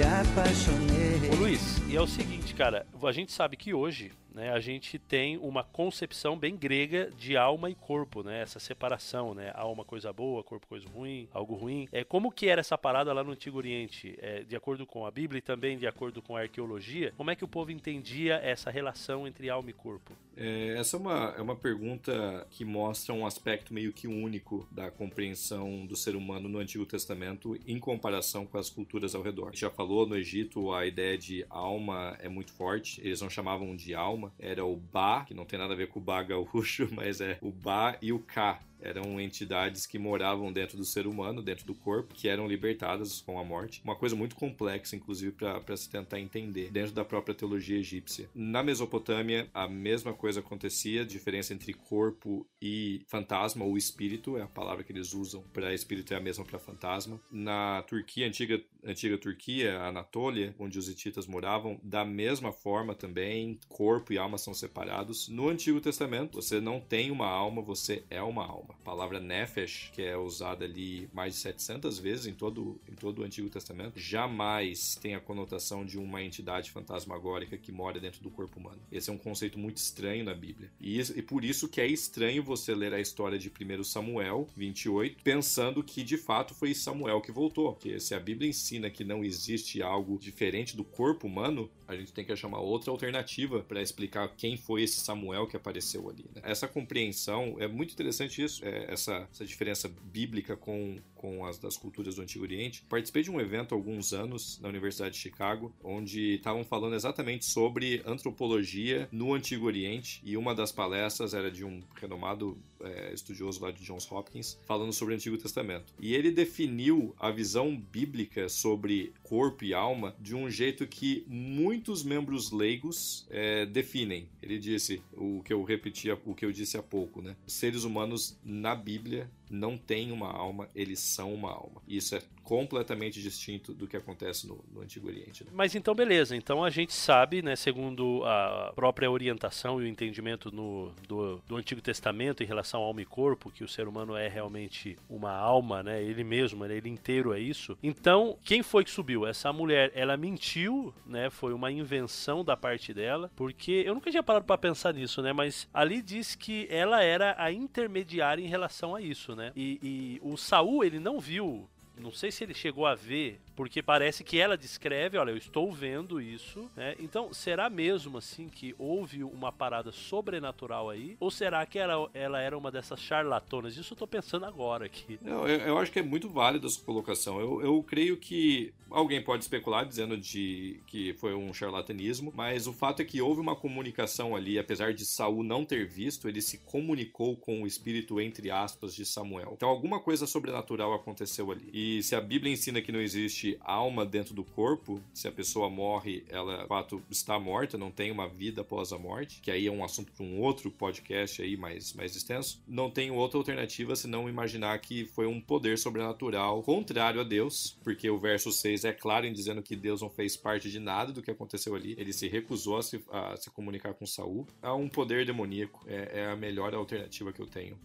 [0.03, 1.31] apaixonei.
[1.33, 4.99] Ô Luiz, e é o seguinte, cara, a gente sabe que hoje né, a gente
[4.99, 8.43] tem uma concepção bem grega de alma e corpo, né?
[8.43, 9.53] Essa separação, né?
[9.55, 11.89] Alma coisa boa, corpo coisa ruim, algo ruim.
[11.93, 15.11] É como que era essa parada lá no Antigo Oriente, é, de acordo com a
[15.11, 17.13] Bíblia e também de acordo com a arqueologia.
[17.17, 20.13] Como é que o povo entendia essa relação entre alma e corpo?
[20.37, 24.91] É, essa é uma, é uma pergunta que mostra um aspecto meio que único da
[24.91, 29.53] compreensão do ser humano no Antigo Testamento em comparação com as culturas ao redor.
[29.55, 33.95] Já falou no Egito a ideia de alma é muito forte, eles não chamavam de
[33.95, 37.21] alma, era o Ba, que não tem nada a ver com o Ba gaúcho, mas
[37.21, 41.67] é o Ba e o Ka eram entidades que moravam dentro do ser humano, dentro
[41.67, 43.81] do corpo, que eram libertadas com a morte.
[43.83, 48.29] Uma coisa muito complexa, inclusive, para se tentar entender dentro da própria teologia egípcia.
[48.35, 54.43] Na Mesopotâmia, a mesma coisa acontecia, a diferença entre corpo e fantasma ou espírito, é
[54.43, 57.21] a palavra que eles usam para espírito é a mesma para fantasma.
[57.31, 64.13] Na Turquia, antiga, antiga Turquia, Anatólia, onde os hititas moravam, da mesma forma também, corpo
[64.13, 65.29] e alma são separados.
[65.29, 68.74] No Antigo Testamento, você não tem uma alma, você é uma alma.
[68.85, 73.25] Palavra nefesh, que é usada ali mais de 700 vezes em todo, em todo o
[73.25, 78.59] Antigo Testamento, jamais tem a conotação de uma entidade fantasmagórica que mora dentro do corpo
[78.59, 78.81] humano.
[78.91, 80.71] Esse é um conceito muito estranho na Bíblia.
[80.81, 85.23] E, e por isso que é estranho você ler a história de 1 Samuel 28
[85.23, 87.73] pensando que de fato foi Samuel que voltou.
[87.73, 92.13] Porque se a Bíblia ensina que não existe algo diferente do corpo humano, a gente
[92.13, 96.25] tem que achar uma outra alternativa para explicar quem foi esse Samuel que apareceu ali.
[96.35, 96.43] Né?
[96.45, 102.17] Essa compreensão é muito interessante isso, essa, essa diferença bíblica com, com as das culturas
[102.17, 102.85] do Antigo Oriente.
[102.87, 107.47] Participei de um evento há alguns anos na Universidade de Chicago, onde estavam falando exatamente
[107.47, 113.63] sobre antropologia no Antigo Oriente, e uma das palestras era de um renomado é, estudioso
[113.63, 115.95] lá de Johns Hopkins, falando sobre o Antigo Testamento.
[115.99, 122.05] E ele definiu a visão bíblica sobre corpo e alma de um jeito que muitos
[122.05, 124.29] membros leigos é, definem.
[124.43, 127.35] Ele disse o que eu repetia, o que eu disse há pouco, né?
[127.47, 131.81] Seres humanos na Bíblia não têm uma alma, eles são uma alma.
[131.87, 135.43] Isso é completamente distinto do que acontece no, no Antigo Oriente.
[135.43, 135.51] Né?
[135.53, 136.37] Mas então, beleza.
[136.37, 141.57] Então a gente sabe, né, segundo a própria orientação e o entendimento no, do, do
[141.57, 145.33] Antigo Testamento em relação ao alma e corpo, que o ser humano é realmente uma
[145.33, 146.03] alma, né?
[146.03, 147.77] Ele mesmo, né, ele inteiro é isso.
[147.83, 149.27] Então, quem foi que subiu?
[149.27, 151.31] Essa mulher, ela mentiu, né?
[151.31, 155.33] Foi uma invenção da parte dela, porque eu nunca tinha parado para pensar nisso, né?
[155.33, 159.51] Mas ali diz que ela era a intermediária em relação a isso, né?
[159.57, 161.67] E, e o Saul, ele não viu
[161.97, 165.73] não sei se ele chegou a ver, porque parece que ela descreve, olha, eu estou
[165.73, 166.95] vendo isso, né?
[166.99, 171.17] Então, será mesmo assim que houve uma parada sobrenatural aí?
[171.21, 173.77] Ou será que ela, ela era uma dessas charlatonas?
[173.77, 175.19] Isso eu tô pensando agora aqui.
[175.25, 177.41] Eu, eu acho que é muito válido essa colocação.
[177.41, 182.73] Eu, eu creio que alguém pode especular dizendo de que foi um charlatanismo, mas o
[182.73, 186.59] fato é que houve uma comunicação ali, apesar de Saul não ter visto, ele se
[186.59, 189.53] comunicou com o espírito entre aspas de Samuel.
[189.57, 191.69] Então alguma coisa sobrenatural aconteceu ali.
[191.73, 195.69] E se a Bíblia ensina que não existe alma dentro do corpo, se a pessoa
[195.69, 199.67] morre, ela de fato está morta, não tem uma vida após a morte, que aí
[199.67, 203.95] é um assunto para um outro podcast aí mais, mais extenso, não tem outra alternativa
[203.97, 208.93] senão imaginar que foi um poder sobrenatural contrário a Deus, porque o verso 6 é
[208.93, 212.13] claro em dizendo que Deus não fez parte de nada do que aconteceu ali, ele
[212.13, 214.47] se recusou a se, a se comunicar com Saul.
[214.63, 217.79] Há um poder demoníaco, é, é a melhor alternativa que eu tenho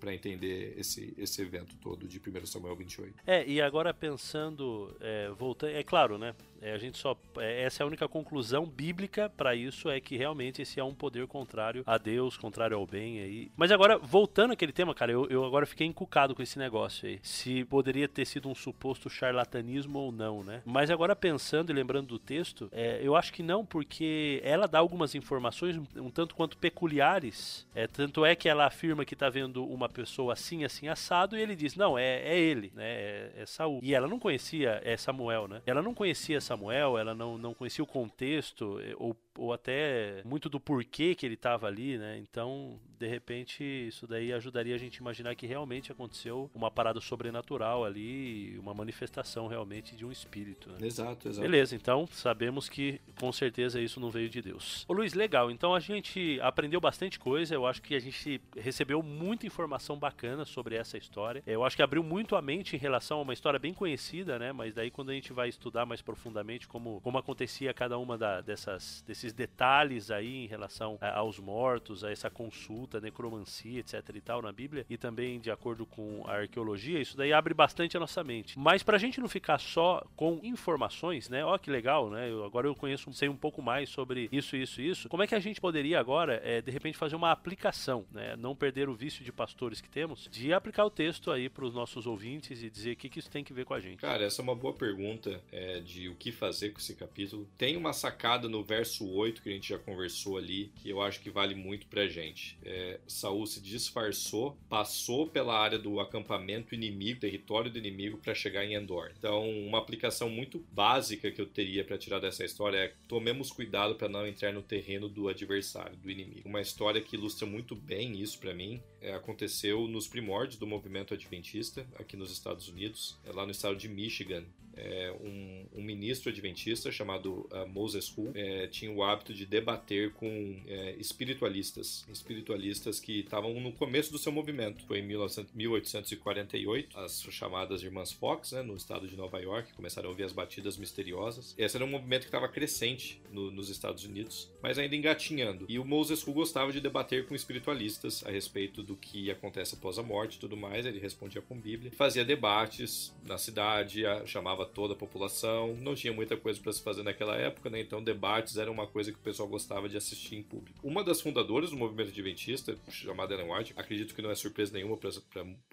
[0.00, 3.14] para entender esse, esse evento todo de 1 Samuel 28.
[3.26, 6.34] É, e agora pensando, é, voltando, é claro, né?
[6.60, 10.16] É, a gente só é, essa é a única conclusão bíblica para isso é que
[10.16, 13.50] realmente esse é um poder contrário a Deus, contrário ao bem aí.
[13.56, 17.18] Mas agora voltando àquele tema, cara, eu, eu agora fiquei encucado com esse negócio aí.
[17.22, 20.62] Se poderia ter sido um suposto charlatanismo ou não, né?
[20.64, 24.78] Mas agora pensando e lembrando do texto, é, eu acho que não, porque ela dá
[24.78, 27.66] algumas informações um tanto quanto peculiares.
[27.74, 31.40] É, tanto é que ela afirma que tá vendo uma pessoa assim, assim, assado, e
[31.40, 32.84] ele diz, não, é, é ele, né?
[32.84, 33.80] É, é Saul.
[33.82, 35.62] E ela não conhecia, é Samuel, né?
[35.66, 40.48] Ela não conhecia Samuel, ela não, não conhecia o contexto, eh, ou ou até muito
[40.48, 42.18] do porquê que ele estava ali, né?
[42.18, 47.00] Então, de repente, isso daí ajudaria a gente a imaginar que realmente aconteceu uma parada
[47.00, 50.70] sobrenatural ali, uma manifestação realmente de um espírito.
[50.70, 50.86] Né?
[50.86, 51.46] Exato, exato.
[51.46, 54.84] Beleza, então sabemos que com certeza isso não veio de Deus.
[54.88, 55.50] Ô Luiz, legal.
[55.50, 57.54] Então a gente aprendeu bastante coisa.
[57.54, 61.42] Eu acho que a gente recebeu muita informação bacana sobre essa história.
[61.46, 64.52] Eu acho que abriu muito a mente em relação a uma história bem conhecida, né?
[64.52, 68.40] Mas daí quando a gente vai estudar mais profundamente como, como acontecia cada uma da,
[68.40, 74.02] dessas desses esses detalhes aí em relação a, aos mortos, a essa consulta, necromancia, etc
[74.14, 77.96] e tal na Bíblia, e também de acordo com a arqueologia, isso daí abre bastante
[77.96, 78.58] a nossa mente.
[78.58, 81.44] Mas pra gente não ficar só com informações, né?
[81.44, 82.30] Ó, que legal, né?
[82.30, 85.08] Eu, agora eu conheço, sei um pouco mais sobre isso, isso, isso.
[85.08, 88.36] Como é que a gente poderia agora, é, de repente, fazer uma aplicação, né?
[88.36, 91.74] Não perder o vício de pastores que temos, de aplicar o texto aí para os
[91.74, 94.00] nossos ouvintes e dizer o que, que isso tem que ver com a gente.
[94.00, 97.48] Cara, essa é uma boa pergunta é, de o que fazer com esse capítulo.
[97.56, 101.20] Tem uma sacada no verso 8 que a gente já conversou ali, que eu acho
[101.20, 102.58] que vale muito pra gente.
[102.64, 108.64] É, Saul se disfarçou, passou pela área do acampamento inimigo, território do inimigo, para chegar
[108.64, 109.12] em Endor.
[109.18, 113.94] Então, uma aplicação muito básica que eu teria para tirar dessa história é tomemos cuidado
[113.94, 116.48] para não entrar no terreno do adversário, do inimigo.
[116.48, 121.14] Uma história que ilustra muito bem isso para mim é, aconteceu nos primórdios do movimento
[121.14, 124.44] adventista aqui nos Estados Unidos, é, lá no estado de Michigan.
[124.76, 130.12] É, um, um, ministro adventista chamado uh, Moses Hu é, tinha o hábito de debater
[130.12, 134.84] com é, espiritualistas, espiritualistas que estavam no começo do seu movimento.
[134.86, 140.08] Foi em 1900, 1848, as chamadas Irmãs Fox, né, no estado de Nova York, começaram
[140.08, 141.54] a ouvir as batidas misteriosas.
[141.56, 145.64] Esse era um movimento que estava crescente no, nos Estados Unidos, mas ainda engatinhando.
[145.68, 149.98] E o Moses Hu gostava de debater com espiritualistas a respeito do que acontece após
[149.98, 150.84] a morte e tudo mais.
[150.84, 155.76] Ele respondia com Bíblia, fazia debates na cidade, chamava toda a população.
[155.76, 157.80] Não tinha muita coisa para se fazer naquela época, né?
[157.80, 160.78] Então debates era uma coisa que o pessoal gostava de assistir em público.
[160.82, 164.96] Uma das fundadoras do movimento adventista, chamada Ellen White, acredito que não é surpresa nenhuma
[164.96, 165.10] para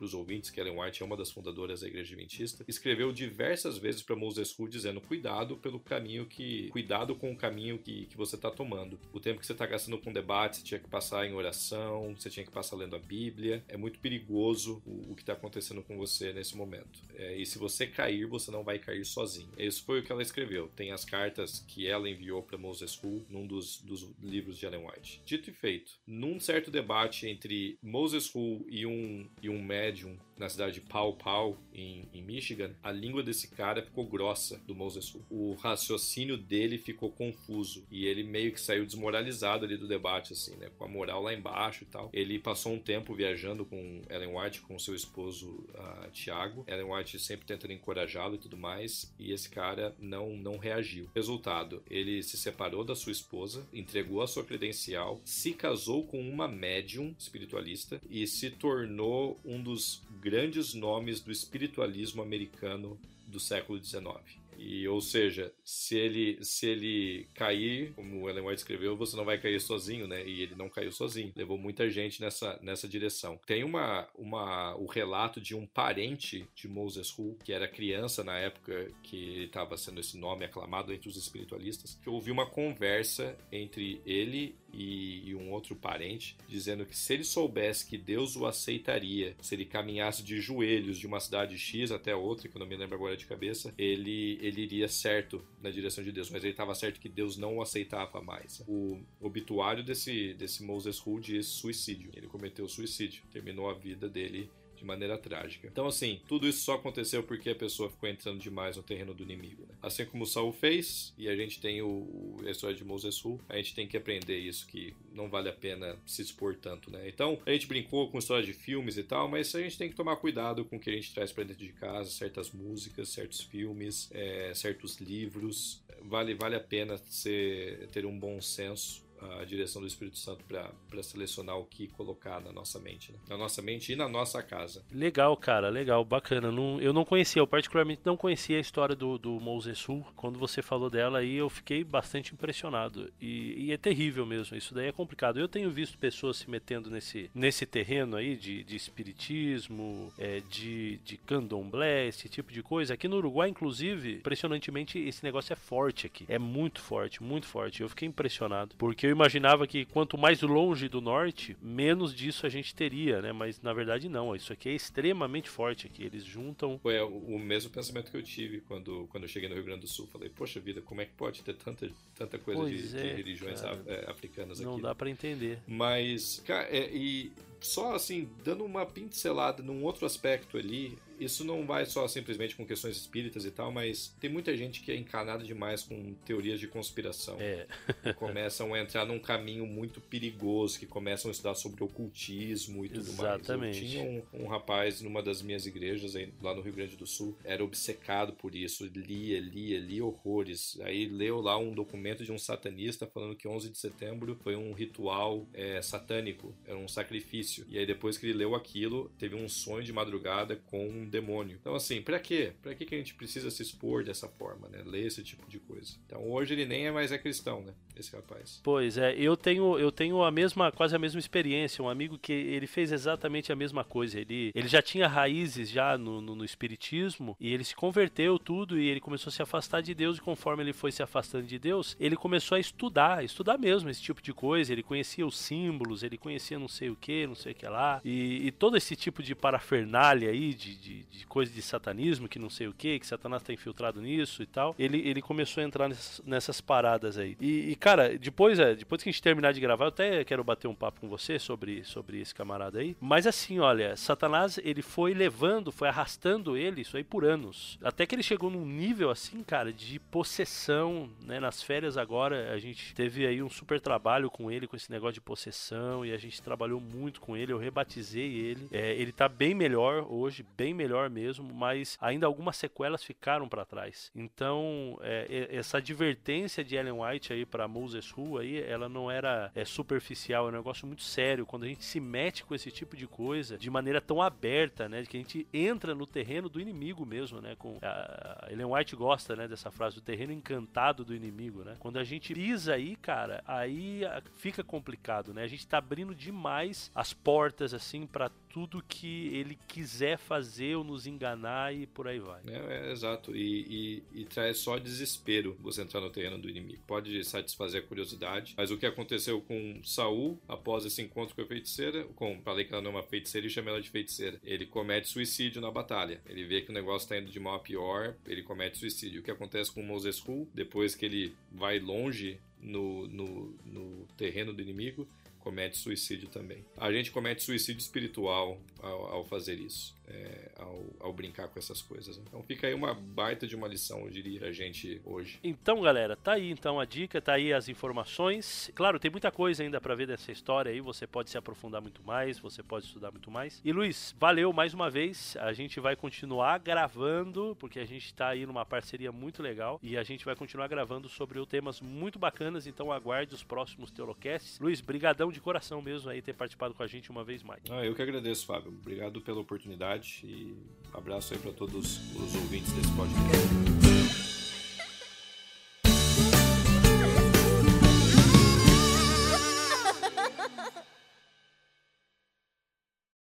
[0.02, 4.02] os ouvintes que Ellen White é uma das fundadoras da igreja adventista, escreveu diversas vezes
[4.02, 8.36] para Moses Hu dizendo cuidado pelo caminho que cuidado com o caminho que, que você
[8.36, 9.00] está tomando.
[9.12, 12.30] O tempo que você está gastando com debate, você tinha que passar em oração, você
[12.30, 13.64] tinha que passar lendo a Bíblia.
[13.68, 17.02] É muito perigoso o, o que está acontecendo com você nesse momento.
[17.16, 19.50] É, e se você cair, você não vai cair sozinho.
[19.58, 20.70] Isso foi o que ela escreveu.
[20.76, 24.86] Tem as cartas que ela enviou para Moses Hu num dos, dos, livros de Ellen
[24.86, 25.22] White.
[25.26, 30.50] Dito e feito, num certo debate entre Moses Hu e um, e um médium na
[30.50, 35.14] cidade de Pau Pau, em, em, Michigan, a língua desse cara ficou grossa do Moses
[35.14, 35.24] Hu.
[35.30, 40.56] O raciocínio dele ficou confuso e ele meio que saiu desmoralizado ali do debate, assim,
[40.56, 40.70] né?
[40.78, 42.10] Com a moral lá embaixo e tal.
[42.14, 46.64] Ele passou um tempo viajando com Ellen White, com seu esposo uh, Tiago.
[46.68, 51.10] Ellen White sempre tentando encorajá-lo e tudo mais, e esse cara não, não reagiu.
[51.16, 56.48] Resultado, ele se separou da sua esposa, entregou a sua credencial, se casou com uma
[56.48, 62.98] médium espiritualista e se tornou um dos grandes nomes do espiritualismo americano
[63.28, 64.42] do século XIX.
[64.58, 69.38] E, ou seja, se ele, se ele cair, como Ellen White escreveu, você não vai
[69.38, 70.26] cair sozinho, né?
[70.26, 71.34] E ele não caiu sozinho.
[71.36, 73.40] Levou muita gente nessa, nessa direção.
[73.46, 78.38] Tem uma, uma, o relato de um parente de Moses Hu, que era criança na
[78.38, 84.02] época que estava sendo esse nome aclamado entre os espiritualistas, que ouviu uma conversa entre
[84.06, 89.36] ele e, e, um outro parente, dizendo que se ele soubesse que Deus o aceitaria,
[89.42, 92.76] se ele caminhasse de joelhos de uma cidade X até outra, que eu não me
[92.76, 96.74] lembro agora de cabeça, ele, ele iria certo na direção de Deus, mas ele estava
[96.74, 98.64] certo que Deus não o aceitava mais.
[98.68, 102.12] O obituário desse, desse Moses Hu diz suicídio.
[102.16, 104.50] Ele cometeu suicídio, terminou a vida dele
[104.84, 105.66] de maneira trágica.
[105.66, 109.24] Então, assim, tudo isso só aconteceu porque a pessoa ficou entrando demais no terreno do
[109.24, 109.64] inimigo.
[109.64, 109.76] Né?
[109.82, 113.40] Assim como Saul fez, e a gente tem o, o, a história de Moses Hu,
[113.48, 117.08] a gente tem que aprender isso, que não vale a pena se expor tanto, né?
[117.08, 119.96] Então, a gente brincou com história de filmes e tal, mas a gente tem que
[119.96, 123.40] tomar cuidado com o que a gente traz para dentro de casa, certas músicas, certos
[123.42, 125.82] filmes, é, certos livros.
[126.02, 129.02] Vale, vale a pena ser, ter um bom senso
[129.40, 133.18] a direção do Espírito Santo para selecionar o que colocar na nossa mente, né?
[133.30, 134.84] na nossa mente e na nossa casa.
[134.92, 136.52] Legal, cara, legal, bacana.
[136.52, 139.40] Não, eu não conhecia, eu particularmente não conhecia a história do, do
[139.76, 140.06] Sul.
[140.16, 143.12] Quando você falou dela aí, eu fiquei bastante impressionado.
[143.22, 145.40] E, e, é terrível mesmo, isso daí é complicado.
[145.40, 150.98] Eu tenho visto pessoas se metendo nesse, nesse terreno aí de, de espiritismo, é, de,
[151.04, 152.94] de candomblé, esse tipo de coisa.
[152.94, 156.26] Aqui no Uruguai, inclusive, impressionantemente, esse negócio é forte aqui.
[156.28, 157.82] É muito forte, muito forte.
[157.82, 162.76] Eu fiquei impressionado, porque imaginava que quanto mais longe do norte, menos disso a gente
[162.76, 163.32] teria, né?
[163.32, 164.36] Mas na verdade não.
[164.36, 166.04] Isso aqui é extremamente forte aqui.
[166.04, 166.80] Eles juntam.
[166.80, 169.88] Foi o mesmo pensamento que eu tive quando, quando eu cheguei no Rio Grande do
[169.88, 170.08] Sul.
[170.08, 173.62] Falei, poxa vida, como é que pode ter tanta, tanta coisa de, é, de, religiões
[173.62, 174.66] cara, é, africanas aqui?
[174.66, 175.60] Não dá para entender.
[175.68, 177.32] Mas, cara, é, e
[177.64, 182.66] só assim, dando uma pincelada num outro aspecto ali, isso não vai só simplesmente com
[182.66, 186.68] questões espíritas e tal, mas tem muita gente que é encanada demais com teorias de
[186.68, 187.38] conspiração.
[187.40, 187.68] É.
[188.04, 192.90] que começam a entrar num caminho muito perigoso, que começam a estudar sobre ocultismo e
[192.90, 193.58] tudo Exatamente.
[193.58, 193.78] mais.
[193.78, 197.06] Eu tinha um, um rapaz numa das minhas igrejas aí, lá no Rio Grande do
[197.06, 200.80] Sul, era obcecado por isso, lia, lia, lia horrores.
[200.82, 204.74] Aí leu lá um documento de um satanista falando que 11 de setembro foi um
[204.74, 207.66] ritual é, satânico, era um sacrifício.
[207.70, 211.58] E aí depois que ele leu aquilo, teve um sonho de madrugada com demônio.
[211.62, 212.54] Então assim, pra quê?
[212.78, 214.82] Que que a gente precisa se expor dessa forma, né?
[214.86, 215.96] Ler esse tipo de coisa.
[216.06, 217.74] Então hoje ele nem é mais é cristão, né?
[217.96, 218.60] Esse rapaz.
[218.64, 221.84] Pois é, eu tenho, eu tenho a mesma, quase a mesma experiência.
[221.84, 224.20] Um amigo que ele fez exatamente a mesma coisa.
[224.20, 228.80] Ele, ele já tinha raízes já no, no, no espiritismo e ele se converteu tudo
[228.80, 230.18] e ele começou a se afastar de Deus.
[230.18, 234.02] E conforme ele foi se afastando de Deus, ele começou a estudar, estudar mesmo esse
[234.02, 234.74] tipo de coisa.
[234.74, 238.02] Ele conhecia os símbolos, ele conhecia não sei o que, não sei o que lá.
[238.04, 242.40] E, e todo esse tipo de parafernália aí, de, de, de coisa de satanismo, que
[242.40, 244.76] não sei o que, que Satanás tá infiltrado nisso e tal.
[244.78, 247.38] Ele, ele começou a entrar nessas, nessas paradas aí.
[247.40, 250.44] E, e, cara, depois, é, depois que a gente terminar de gravar, eu até quero
[250.44, 252.96] bater um papo com você sobre, sobre esse camarada aí.
[253.00, 257.78] Mas assim, olha, Satanás, ele foi levando, foi arrastando ele, isso aí por anos.
[257.84, 261.40] Até que ele chegou num nível assim, cara, de possessão, né?
[261.40, 265.16] Nas férias agora, a gente teve aí um super trabalho com ele, com esse negócio
[265.16, 268.68] de possessão, e a gente trabalhou muito com ele, eu rebatizei ele.
[268.72, 273.66] É, ele tá bem melhor hoje, bem melhor mesmo, mas ainda algumas sequelas ficaram para
[273.66, 274.12] trás.
[274.16, 279.52] Então, é, essa advertência de Ellen White aí para Moses Who aí, ela não era
[279.56, 281.46] é, superficial, é um negócio muito sério.
[281.46, 285.04] Quando a gente se mete com esse tipo de coisa de maneira tão aberta, né,
[285.04, 289.36] que a gente entra no terreno do inimigo mesmo, né, com a Ellen White gosta,
[289.36, 291.76] né, dessa frase do terreno encantado do inimigo, né?
[291.80, 294.02] Quando a gente pisa aí, cara, aí
[294.36, 295.44] fica complicado, né?
[295.44, 300.84] A gente tá abrindo demais as portas assim para tudo que ele quiser fazer ou
[300.84, 302.40] nos enganar e por aí vai.
[302.46, 303.36] É, é, exato.
[303.36, 306.84] E, e, e traz só desespero você entrar no terreno do inimigo.
[306.86, 311.48] Pode satisfazer a curiosidade, mas o que aconteceu com Saul após esse encontro com a
[311.48, 314.40] feiticeira, com falei que ela não é uma feiticeira e chama ela de feiticeira.
[314.44, 316.22] Ele comete suicídio na batalha.
[316.28, 319.22] Ele vê que o negócio tá indo de mal a pior, ele comete suicídio.
[319.22, 324.54] O que acontece com Moses Hu, depois que ele vai longe no, no, no terreno
[324.54, 325.08] do inimigo,
[325.44, 326.66] comete suicídio também.
[326.78, 331.82] A gente comete suicídio espiritual ao, ao fazer isso, é, ao, ao brincar com essas
[331.82, 332.18] coisas.
[332.18, 335.40] Então fica aí uma baita de uma lição, eu diria, a gente hoje.
[335.44, 338.72] Então, galera, tá aí então a dica, tá aí as informações.
[338.74, 342.02] Claro, tem muita coisa ainda pra ver dessa história aí, você pode se aprofundar muito
[342.04, 343.62] mais, você pode estudar muito mais.
[343.66, 345.36] E Luiz, valeu mais uma vez.
[345.38, 349.98] A gente vai continuar gravando, porque a gente tá aí numa parceria muito legal e
[349.98, 354.60] a gente vai continuar gravando sobre temas muito bacanas, então aguarde os próximos Teolocasts.
[354.60, 357.62] Luiz, brigadão de coração mesmo aí ter participado com a gente uma vez mais.
[357.70, 358.70] Ah, eu que agradeço, Fábio.
[358.70, 360.56] Obrigado pela oportunidade e
[360.94, 363.73] abraço aí para todos os ouvintes desse podcast.